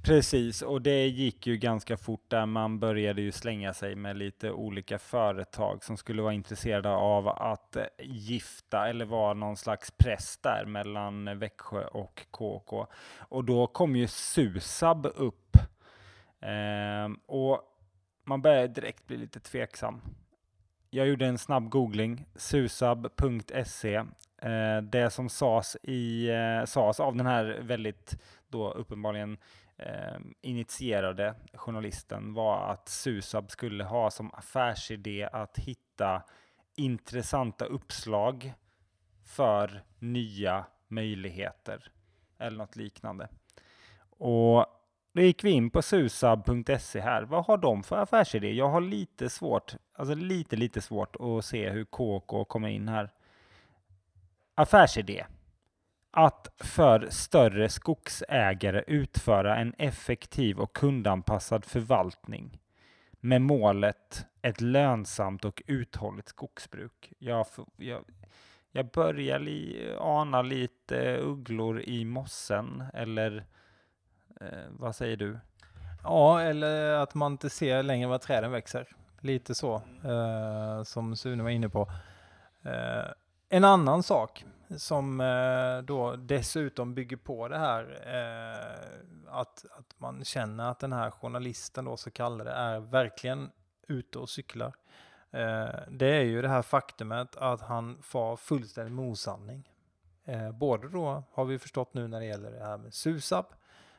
Precis, 0.04 0.62
och 0.62 0.82
det 0.82 1.08
gick 1.08 1.48
ju 1.48 1.58
ganska 1.58 1.98
fort 1.98 2.30
där 2.30 2.46
man 2.46 2.80
började 2.80 3.22
ju 3.22 3.32
slänga 3.32 3.74
sig 3.74 3.96
med 3.96 4.18
lite 4.18 4.52
olika 4.52 5.00
företag 5.00 5.84
som 5.84 5.98
skulle 5.98 6.22
vara 6.22 6.34
intresserade 6.34 6.90
av 6.90 7.28
att 7.28 7.76
eh, 7.76 7.86
gifta 8.00 8.90
eller 8.90 9.06
vara 9.06 9.34
någon 9.34 9.58
slags 9.58 9.92
press 9.92 10.38
där 10.42 10.66
mellan 10.66 11.40
Växjö 11.40 11.86
och 11.86 12.26
KK. 12.32 12.88
Och 13.18 13.44
då 13.44 13.68
kom 13.68 13.96
ju 13.96 14.08
Susab 14.08 15.06
upp. 15.16 15.58
Ehm, 16.42 17.20
och 17.26 17.62
man 18.24 18.42
började 18.42 18.68
direkt 18.68 19.08
bli 19.08 19.18
lite 19.18 19.40
tveksam. 19.40 20.02
Jag 20.90 21.08
gjorde 21.08 21.26
en 21.26 21.38
snabb 21.38 21.70
googling, 21.70 22.26
susab.se. 22.36 24.04
Eh, 24.44 24.82
det 24.82 25.10
som 25.10 25.30
sades, 25.30 25.78
i, 25.84 26.30
eh, 26.30 26.66
sades 26.66 27.00
av 27.00 27.16
den 27.16 27.26
här 27.26 27.60
väldigt 27.62 28.24
då 28.48 28.72
uppenbarligen 28.72 29.38
eh, 29.78 30.20
initierade 30.42 31.36
journalisten 31.54 32.34
var 32.34 32.72
att 32.72 32.90
Susab 32.90 33.52
skulle 33.52 33.84
ha 33.84 34.12
som 34.12 34.34
affärsidé 34.34 35.30
att 35.32 35.58
hitta 35.58 36.24
intressanta 36.76 37.66
uppslag 37.66 38.54
för 39.26 39.84
nya 40.00 40.66
möjligheter 40.88 41.92
eller 42.40 42.58
något 42.58 42.76
liknande. 42.76 43.28
Och 44.10 44.66
då 45.14 45.22
gick 45.22 45.44
vi 45.44 45.50
in 45.50 45.70
på 45.70 45.82
susab.se 45.82 47.00
här. 47.00 47.24
Vad 47.24 47.46
har 47.46 47.58
de 47.58 47.84
för 47.84 47.98
affärsidé? 47.98 48.52
Jag 48.52 48.70
har 48.70 48.82
lite 48.82 49.30
svårt, 49.30 49.76
alltså 49.94 50.16
lite, 50.16 50.56
lite 50.56 50.82
svårt 50.82 51.16
att 51.20 51.46
se 51.46 51.70
hur 51.70 51.86
KK 51.86 52.46
kommer 52.46 52.68
in 52.68 52.88
här. 52.88 53.10
Affärsidé. 54.56 55.26
Att 56.12 56.48
för 56.58 57.08
större 57.10 57.70
skogsägare 57.70 58.84
utföra 58.88 59.58
en 59.58 59.74
effektiv 59.78 60.60
och 60.60 60.74
kundanpassad 60.74 61.66
förvaltning 61.66 62.60
med 63.12 63.42
målet 63.42 64.26
ett 64.42 64.62
lönsamt 64.62 65.46
och 65.46 65.62
uthålligt 65.68 66.28
skogsbruk. 66.28 67.14
Jag, 67.20 67.46
jag, 67.78 68.04
jag 68.72 68.92
börjar 68.92 69.40
li, 69.40 69.90
ana 70.00 70.42
lite 70.42 71.18
ugglor 71.18 71.82
i 71.82 72.06
mossen, 72.06 72.84
eller 72.94 73.46
eh, 74.42 74.70
vad 74.70 74.96
säger 74.96 75.18
du? 75.18 75.40
Ja, 76.04 76.42
eller 76.42 76.94
att 76.94 77.16
man 77.16 77.32
inte 77.32 77.50
ser 77.50 77.84
längre 77.84 78.08
vad 78.08 78.22
träden 78.22 78.52
växer. 78.52 78.88
Lite 79.20 79.56
så, 79.56 79.76
eh, 80.04 80.84
som 80.84 81.16
Sune 81.16 81.44
var 81.44 81.50
inne 81.50 81.70
på. 81.70 81.92
Eh, 82.64 83.12
en 83.54 83.64
annan 83.64 84.04
sak 84.04 84.46
som 84.78 85.22
eh, 85.22 85.86
då 85.86 86.16
dessutom 86.16 86.94
bygger 86.96 87.18
på 87.18 87.48
det 87.48 87.58
här 87.58 87.84
eh, 88.06 89.40
att, 89.40 89.66
att 89.78 90.00
man 90.00 90.26
känner 90.26 90.72
att 90.72 90.80
den 90.80 90.94
här 90.94 91.12
journalisten 91.12 91.86
då 91.86 91.98
så 91.98 92.12
kallade 92.12 92.52
är 92.52 92.80
verkligen 92.80 93.52
ute 93.88 94.20
och 94.20 94.30
cyklar. 94.30 94.74
Eh, 95.32 95.70
det 95.90 96.08
är 96.08 96.24
ju 96.24 96.42
det 96.42 96.48
här 96.48 96.62
faktumet 96.62 97.36
att 97.36 97.62
han 97.62 98.02
far 98.02 98.36
fullständigt 98.36 98.94
med 98.94 99.06
osanning. 99.06 99.70
Eh, 100.26 100.52
både 100.52 100.90
då 100.90 101.24
har 101.32 101.46
vi 101.46 101.60
förstått 101.60 101.94
nu 101.94 102.08
när 102.08 102.20
det 102.20 102.26
gäller 102.26 102.52
det 102.52 102.66
här 102.66 102.78
med 102.78 102.94
SUSAB 102.94 103.46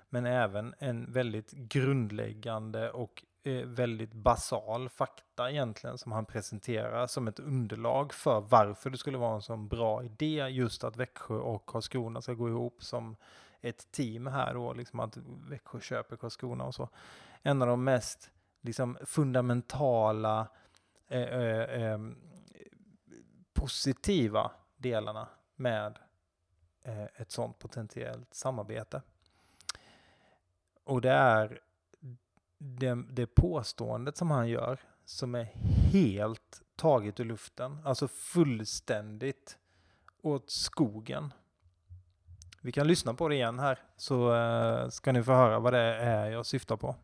men 0.09 0.27
även 0.27 0.75
en 0.79 1.13
väldigt 1.13 1.51
grundläggande 1.53 2.91
och 2.91 3.25
väldigt 3.65 4.13
basal 4.13 4.89
fakta 4.89 5.51
egentligen 5.51 5.99
som 5.99 6.13
han 6.13 6.27
presenterar 6.27 7.07
som 7.07 7.29
ett 7.29 7.41
underlag 7.41 8.15
för 8.15 8.41
varför 8.41 8.91
det 8.91 8.99
skulle 8.99 9.19
vara 9.19 9.35
en 9.35 9.43
sån 9.43 9.69
bra 9.69 10.05
idé 10.05 10.49
just 10.51 10.85
att 10.85 10.97
Växjö 10.97 11.35
och 11.35 11.67
Karlskrona 11.67 12.23
ska 12.23 12.35
gå 12.35 12.49
ihop 12.49 12.83
som 12.83 13.17
ett 13.61 13.91
team 13.91 14.27
här 14.27 14.55
då, 14.55 14.73
liksom 14.73 15.01
att 15.01 15.17
Växjö 15.49 15.81
köper 15.81 16.17
Karlskrona 16.17 16.65
och 16.65 16.75
så. 16.75 16.89
En 17.43 17.63
av 17.63 17.69
de 17.69 17.85
mest 17.85 18.31
liksom 18.61 18.99
fundamentala 19.05 20.49
eh, 21.09 21.23
eh, 21.23 21.83
eh 21.83 21.99
positiva 23.53 24.51
delarna 24.77 25.29
med 25.57 25.99
eh, 26.83 27.05
ett 27.05 27.31
sånt 27.31 27.59
potentiellt 27.59 28.35
samarbete. 28.35 29.03
Och 30.85 31.01
det 31.01 31.11
är 31.11 31.61
det, 32.59 33.05
det 33.11 33.27
påståendet 33.27 34.17
som 34.17 34.31
han 34.31 34.49
gör 34.49 34.81
som 35.05 35.35
är 35.35 35.45
helt 35.93 36.63
taget 36.77 37.21
ur 37.21 37.25
luften, 37.25 37.79
alltså 37.85 38.09
fullständigt 38.09 39.59
åt 40.23 40.51
skogen. 40.51 41.33
Vi 42.63 42.73
kan 42.73 42.89
lyssna 42.89 43.15
på 43.15 43.29
det 43.29 43.35
igen 43.35 43.59
här 43.59 43.79
så 43.97 44.35
uh, 44.35 44.89
ska 44.89 45.13
ni 45.13 45.23
få 45.23 45.33
höra 45.33 45.59
vad 45.59 45.73
det 45.73 45.95
är 45.95 46.31
jag 46.31 46.47
syftar 46.47 46.77
på. 46.77 46.97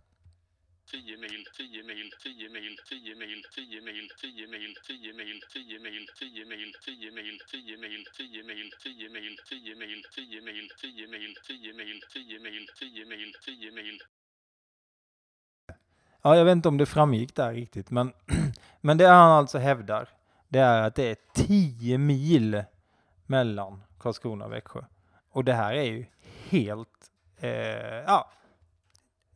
10 0.90 1.16
mil, 1.16 1.44
10 1.56 1.82
mil, 1.82 2.10
10 2.22 2.48
mil, 2.48 2.76
10 2.88 3.14
mil, 3.14 3.44
10 3.54 3.80
mil, 3.80 4.08
10 4.18 4.46
mil, 4.46 4.74
10 4.86 5.12
mil, 5.12 5.36
10 5.52 5.78
mil, 5.78 6.06
10 6.18 6.44
mil, 6.44 6.74
10 6.84 7.10
mil, 7.10 7.38
10 7.50 7.76
mil, 7.76 8.06
10 8.16 8.42
mil, 8.46 8.56
10 8.82 9.10
mil, 9.10 9.36
10 9.48 9.70
mil, 9.80 9.98
10 10.16 10.40
mil, 10.42 10.66
10 10.76 11.02
mil, 11.02 11.36
10 11.46 11.72
mil, 11.74 12.00
10 12.12 12.38
mil, 12.38 12.66
10 12.78 13.04
mil, 13.04 13.32
10 13.44 13.70
mil. 13.70 13.98
Ja, 16.22 16.37
jag 16.37 16.44
vet 16.44 16.52
inte 16.52 16.68
om 16.68 16.76
det 16.76 16.87
framgick 16.87 17.35
där 17.35 17.52
riktigt, 17.52 17.90
men, 17.90 18.12
men 18.80 18.98
det 18.98 19.06
han 19.06 19.30
alltså 19.30 19.59
hävdar, 19.59 20.09
det 20.48 20.59
är 20.59 20.83
att 20.83 20.94
det 20.94 21.11
är 21.11 21.16
10 21.35 21.98
mil 21.98 22.64
mellan 23.26 23.83
Karlskrona 23.98 24.44
och 24.44 24.52
Växjö. 24.52 24.80
Och 25.30 25.44
det 25.44 25.52
här 25.52 25.72
är 25.72 25.85
ju 25.85 26.06
helt, 26.48 27.11
eh, 27.37 27.50
ja, 28.06 28.30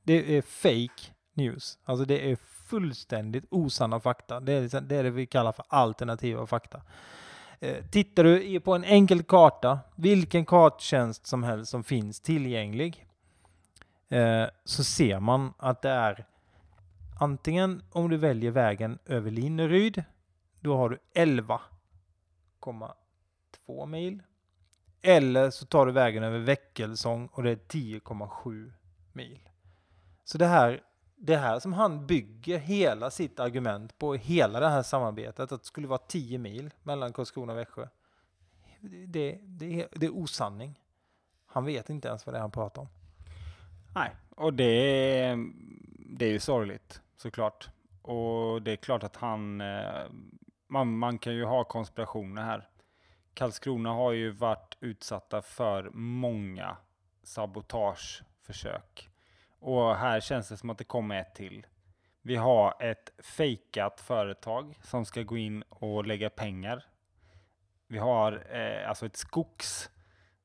det 0.03 0.37
är 0.37 0.43
fake 0.43 1.13
news. 1.35 1.79
Alltså 1.85 2.05
det 2.05 2.31
är 2.31 2.37
fullständigt 2.67 3.45
osanna 3.51 4.01
fakta. 4.01 4.41
Det 4.41 4.53
är 4.53 4.61
liksom, 4.61 4.89
det, 4.89 4.97
är 4.97 5.05
det 5.05 5.11
vi 5.11 5.27
kallar 5.27 5.53
för 5.53 5.65
alternativa 5.69 6.47
fakta. 6.47 6.83
Eh, 7.61 7.85
tittar 7.91 8.25
du 8.25 8.61
på 8.61 8.75
en 8.75 8.85
enkel 8.85 9.23
karta, 9.23 9.79
vilken 9.95 10.45
karttjänst 10.45 11.27
som 11.27 11.43
helst 11.43 11.71
som 11.71 11.85
finns 11.85 12.21
tillgänglig, 12.21 13.07
eh, 14.09 14.45
så 14.65 14.85
ser 14.85 15.21
man 15.21 15.55
att 15.59 15.83
det 15.83 15.91
är 15.91 16.27
antingen 17.21 17.83
om 17.91 18.11
du 18.11 18.17
väljer 18.17 18.51
vägen 18.51 18.99
över 19.05 19.31
Linneryd, 19.31 20.05
då 20.61 20.77
har 20.77 20.89
du 20.89 20.99
11,2 21.15 23.87
mil. 23.87 24.23
Eller 25.03 25.51
så 25.51 25.67
tar 25.67 25.87
du 25.87 25.93
vägen 25.93 26.23
över 26.23 26.39
Väckelsång 26.39 27.29
och 27.33 27.43
det 27.43 27.51
är 27.51 27.57
10,7 27.57 28.73
mil. 29.13 29.49
Så 30.25 30.39
det 30.39 30.47
här 30.47 30.83
det 31.17 31.37
här 31.37 31.61
som 31.61 31.73
han 31.73 32.07
bygger 32.07 32.59
hela 32.59 33.11
sitt 33.11 33.41
argument 33.41 33.99
på, 33.99 34.15
hela 34.15 34.61
det 34.61 34.69
här 34.69 34.83
samarbetet, 34.83 35.53
att 35.53 35.63
det 35.63 35.67
skulle 35.67 35.87
vara 35.87 35.99
10 35.99 36.39
mil 36.39 36.71
mellan 36.83 37.13
Karlskrona 37.13 37.53
och 37.53 37.59
Växjö. 37.59 37.89
Det, 38.81 39.39
det, 39.43 39.89
det 39.93 40.07
är 40.07 40.17
osanning. 40.17 40.81
Han 41.47 41.65
vet 41.65 41.91
inte 41.91 42.09
ens 42.09 42.27
vad 42.27 42.35
det 42.35 42.39
är 42.39 42.41
han 42.41 42.51
pratar 42.51 42.83
om. 42.83 42.89
Nej, 43.95 44.11
och 44.31 44.55
det, 44.55 45.37
det 45.97 46.27
är 46.27 46.31
ju 46.31 46.41
sorgligt 46.41 47.01
såklart. 47.25 47.69
Och 48.03 48.63
det 48.63 48.73
är 48.73 48.77
klart 48.77 49.03
att 49.03 49.17
han, 49.17 49.61
eh, 49.61 50.07
man, 50.69 50.99
man 50.99 51.19
kan 51.19 51.35
ju 51.35 51.45
ha 51.45 51.65
konspirationer 51.65 52.43
här. 52.43 52.69
Karlskrona 53.35 53.93
har 53.93 54.13
ju 54.13 54.31
varit 54.31 54.77
utsatta 54.81 55.43
för 55.43 55.91
många 55.95 56.77
sabotageförsök 57.23 59.11
och 59.59 59.97
här 59.97 60.21
känns 60.21 60.49
det 60.49 60.57
som 60.57 60.71
att 60.71 60.79
det 60.79 60.85
kommer 60.85 61.21
ett 61.21 61.35
till. 61.35 61.67
Vi 62.23 62.37
har 62.37 62.83
ett 62.83 63.13
fejkat 63.19 64.01
företag 64.01 64.79
som 64.83 65.05
ska 65.05 65.23
gå 65.23 65.37
in 65.37 65.63
och 65.63 66.07
lägga 66.07 66.31
pengar. 66.31 66.87
Vi 67.87 67.99
har 67.99 68.47
eh, 68.51 68.89
alltså 68.89 69.07
ett 69.07 69.17
skogs 69.17 69.91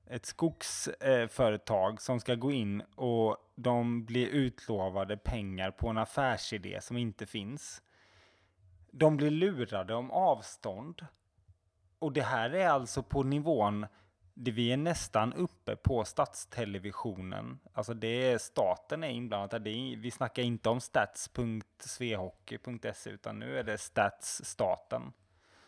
ett 0.10 0.26
skogsföretag 0.26 1.94
eh, 1.94 1.98
som 1.98 2.20
ska 2.20 2.36
gå 2.36 2.52
in 2.52 2.82
och 2.82 3.38
de 3.56 4.06
blir 4.06 4.28
utlovade 4.28 5.18
pengar 5.18 5.72
på 5.72 5.88
en 5.88 5.98
affärsidé 5.98 6.82
som 6.82 6.98
inte 6.98 7.26
finns. 7.26 7.82
De 8.92 9.18
blir 9.18 9.32
lurade 9.32 9.96
om 9.96 10.12
avstånd. 10.12 11.06
Och 12.00 12.14
det 12.14 12.22
här 12.22 12.50
är 12.50 12.68
alltså 12.68 13.04
på 13.04 13.24
nivån 13.24 13.86
det, 14.34 14.52
vi 14.52 14.72
är 14.72 14.78
nästan 14.78 15.34
uppe 15.34 15.76
på 15.76 16.06
statstelevisionen. 16.06 17.60
Alltså 17.74 17.94
det 17.94 18.32
är, 18.32 18.38
staten 18.38 19.04
är 19.04 19.10
inblandad. 19.10 19.64
Det 19.64 19.70
är, 19.70 19.98
vi 19.98 20.12
snackar 20.12 20.44
inte 20.44 20.70
om 20.70 20.82
stats.svehockey.se 20.82 23.10
utan 23.10 23.40
nu 23.40 23.60
är 23.60 23.64
det 23.64 23.78
statsstaten 23.78 25.14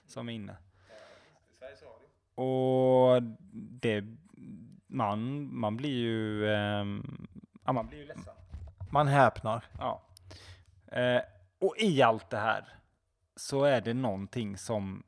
som 0.05 0.29
är 0.29 0.33
inne. 0.33 0.57
Och 2.41 3.23
det, 3.81 4.03
man, 4.87 5.49
man 5.55 5.77
blir 5.77 5.97
ju, 5.97 6.45
eh, 6.45 6.85
ja, 7.65 7.73
man 7.73 7.87
blir 7.87 7.99
ju 7.99 8.05
ledsen. 8.05 8.33
Man 8.91 9.07
häpnar. 9.07 9.65
Ja. 9.79 10.01
Eh, 10.87 11.21
och 11.59 11.75
i 11.77 12.01
allt 12.01 12.29
det 12.29 12.37
här 12.37 12.67
så 13.35 13.63
är 13.63 13.81
det 13.81 13.93
någonting 13.93 14.57
som, 14.57 15.03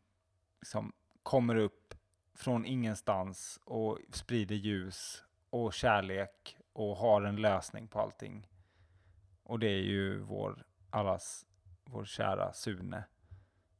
som 0.62 0.93
kommer 1.24 1.56
upp 1.56 1.93
från 2.36 2.65
ingenstans 2.65 3.60
och 3.65 4.00
sprider 4.12 4.56
ljus 4.56 5.24
och 5.50 5.74
kärlek 5.74 6.58
och 6.74 6.98
har 6.98 7.22
en 7.22 7.36
lösning 7.36 7.88
på 7.88 8.00
allting. 8.00 8.48
Och 9.43 9.60
det 9.60 9.67
är 9.67 9.84
ju 9.84 10.19
vår, 10.19 10.63
allas, 10.89 11.46
vår 11.86 12.06
kära 12.06 12.54
Sune 12.54 13.04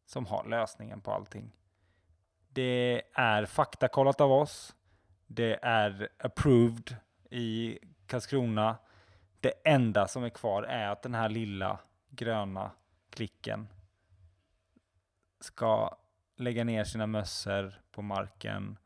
som 0.06 0.26
har 0.26 0.48
lösningen 0.50 1.02
på 1.02 1.12
allting. 1.12 1.52
Det 2.54 3.02
är 3.14 3.46
faktakollat 3.46 4.22
av 4.22 4.32
oss. 4.32 4.76
Det 5.28 5.60
är 5.62 6.10
approved 6.20 6.96
i 7.30 7.80
Karlskrona. 8.08 8.78
Det 9.40 9.54
enda 9.66 10.08
som 10.08 10.24
är 10.24 10.30
kvar 10.30 10.64
är 10.64 10.90
att 10.90 11.02
den 11.02 11.14
här 11.14 11.30
lilla 11.30 11.80
gröna 12.10 12.72
klicken 13.10 13.68
ska 15.40 15.96
lägga 16.38 16.64
ner 16.64 16.84
sina 16.84 17.08
mössor 17.08 17.82
på 17.92 18.02
marken 18.02 18.78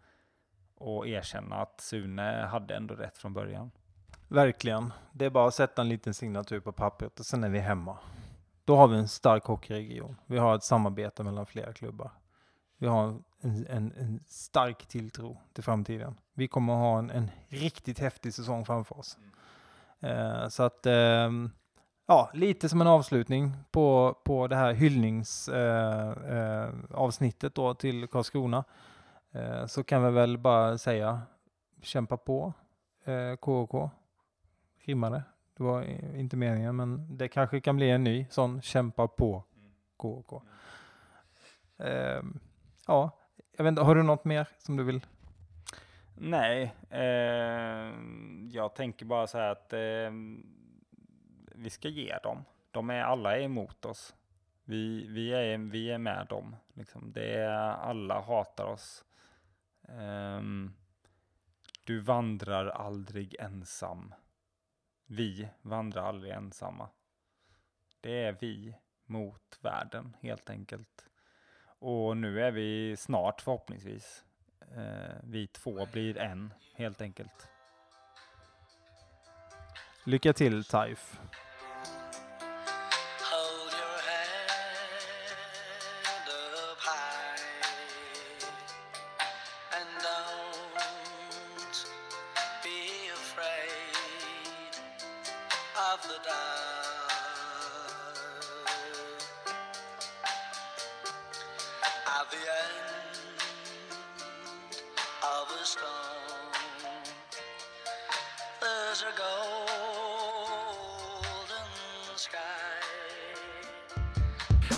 och 0.75 1.07
erkänna 1.07 1.55
att 1.55 1.81
Sune 1.81 2.47
hade 2.51 2.75
ändå 2.75 2.95
rätt 2.95 3.17
från 3.17 3.33
början. 3.33 3.71
Verkligen. 4.27 4.93
Det 5.11 5.25
är 5.25 5.29
bara 5.29 5.47
att 5.47 5.53
sätta 5.53 5.81
en 5.81 5.89
liten 5.89 6.13
signatur 6.13 6.59
på 6.59 6.71
pappret 6.71 7.19
och 7.19 7.25
sen 7.25 7.43
är 7.43 7.49
vi 7.49 7.59
hemma. 7.59 7.97
Då 8.65 8.75
har 8.75 8.87
vi 8.87 8.97
en 8.97 9.07
stark 9.07 9.43
hockeyregion. 9.43 10.15
Vi 10.25 10.37
har 10.37 10.55
ett 10.55 10.63
samarbete 10.63 11.23
mellan 11.23 11.45
flera 11.45 11.73
klubbar. 11.73 12.11
Vi 12.77 12.87
har 12.87 13.03
en, 13.03 13.23
en, 13.41 13.93
en 13.97 14.19
stark 14.27 14.87
tilltro 14.87 15.37
till 15.53 15.63
framtiden. 15.63 16.15
Vi 16.33 16.47
kommer 16.47 16.73
att 16.73 16.79
ha 16.79 16.99
en, 16.99 17.09
en 17.09 17.31
riktigt 17.47 17.99
häftig 17.99 18.33
säsong 18.33 18.65
framför 18.65 18.99
oss. 18.99 19.17
Eh, 19.99 20.47
så 20.47 20.63
att, 20.63 20.85
eh, 20.85 21.31
ja, 22.05 22.29
lite 22.33 22.69
som 22.69 22.81
en 22.81 22.87
avslutning 22.87 23.53
på, 23.71 24.17
på 24.23 24.47
det 24.47 24.55
här 24.55 24.73
hyllningsavsnittet 24.73 27.57
eh, 27.57 27.63
då 27.63 27.73
till 27.73 28.07
Karlskrona. 28.07 28.63
Eh, 29.31 29.65
så 29.65 29.83
kan 29.83 30.03
vi 30.03 30.11
väl 30.11 30.37
bara 30.37 30.77
säga 30.77 31.21
kämpa 31.81 32.17
på 32.17 32.53
eh, 33.05 33.35
KK. 33.35 33.89
Rimmade. 34.85 35.23
Det 35.57 35.63
var 35.63 35.83
inte 36.15 36.37
meningen, 36.37 36.75
men 36.75 37.17
det 37.17 37.27
kanske 37.27 37.61
kan 37.61 37.75
bli 37.75 37.89
en 37.89 38.03
ny 38.03 38.25
sån 38.29 38.61
kämpa 38.61 39.07
på 39.07 39.43
KK. 39.97 40.41
Eh, 41.77 42.21
ja, 42.87 43.11
jag 43.57 43.63
vet 43.63 43.71
inte, 43.71 43.81
har 43.81 43.95
du 43.95 44.03
något 44.03 44.25
mer 44.25 44.47
som 44.57 44.77
du 44.77 44.83
vill? 44.83 45.05
Nej, 46.15 46.75
eh, 46.89 47.93
jag 48.51 48.75
tänker 48.75 49.05
bara 49.05 49.27
så 49.27 49.37
här 49.37 49.51
att 49.51 49.73
eh, 49.73 50.11
vi 51.55 51.69
ska 51.69 51.89
ge 51.89 52.17
dem. 52.23 52.43
De 52.71 52.89
är 52.89 53.01
alla 53.01 53.37
är 53.37 53.41
emot 53.41 53.85
oss. 53.85 54.15
Vi, 54.63 55.07
vi, 55.07 55.33
är, 55.33 55.57
vi 55.57 55.91
är 55.91 55.97
med 55.97 56.27
dem. 56.29 56.55
Liksom. 56.73 57.11
Det 57.13 57.33
är, 57.33 57.51
alla 57.71 58.21
hatar 58.21 58.65
oss. 58.65 59.05
Um, 59.81 60.75
du 61.83 61.99
vandrar 61.99 62.67
aldrig 62.67 63.35
ensam. 63.39 64.13
Vi 65.05 65.49
vandrar 65.61 66.03
aldrig 66.03 66.31
ensamma. 66.31 66.89
Det 68.01 68.23
är 68.23 68.37
vi 68.39 68.75
mot 69.05 69.59
världen 69.61 70.15
helt 70.21 70.49
enkelt. 70.49 71.07
Och 71.79 72.17
nu 72.17 72.41
är 72.41 72.51
vi 72.51 72.95
snart 72.97 73.41
förhoppningsvis. 73.41 74.23
Eh, 74.75 75.15
vi 75.23 75.47
två 75.47 75.85
blir 75.91 76.17
en 76.17 76.53
helt 76.75 77.01
enkelt. 77.01 77.49
Lycka 80.05 80.33
till 80.33 80.63
Taif. 80.63 81.19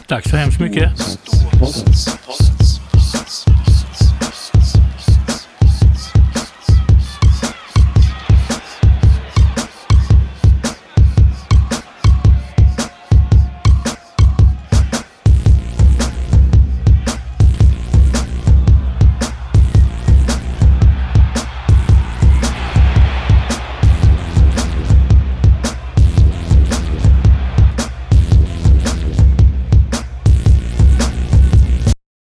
Tack 0.10 0.30
så 0.30 0.36
hemskt 0.36 0.60
mycket. 0.60 0.92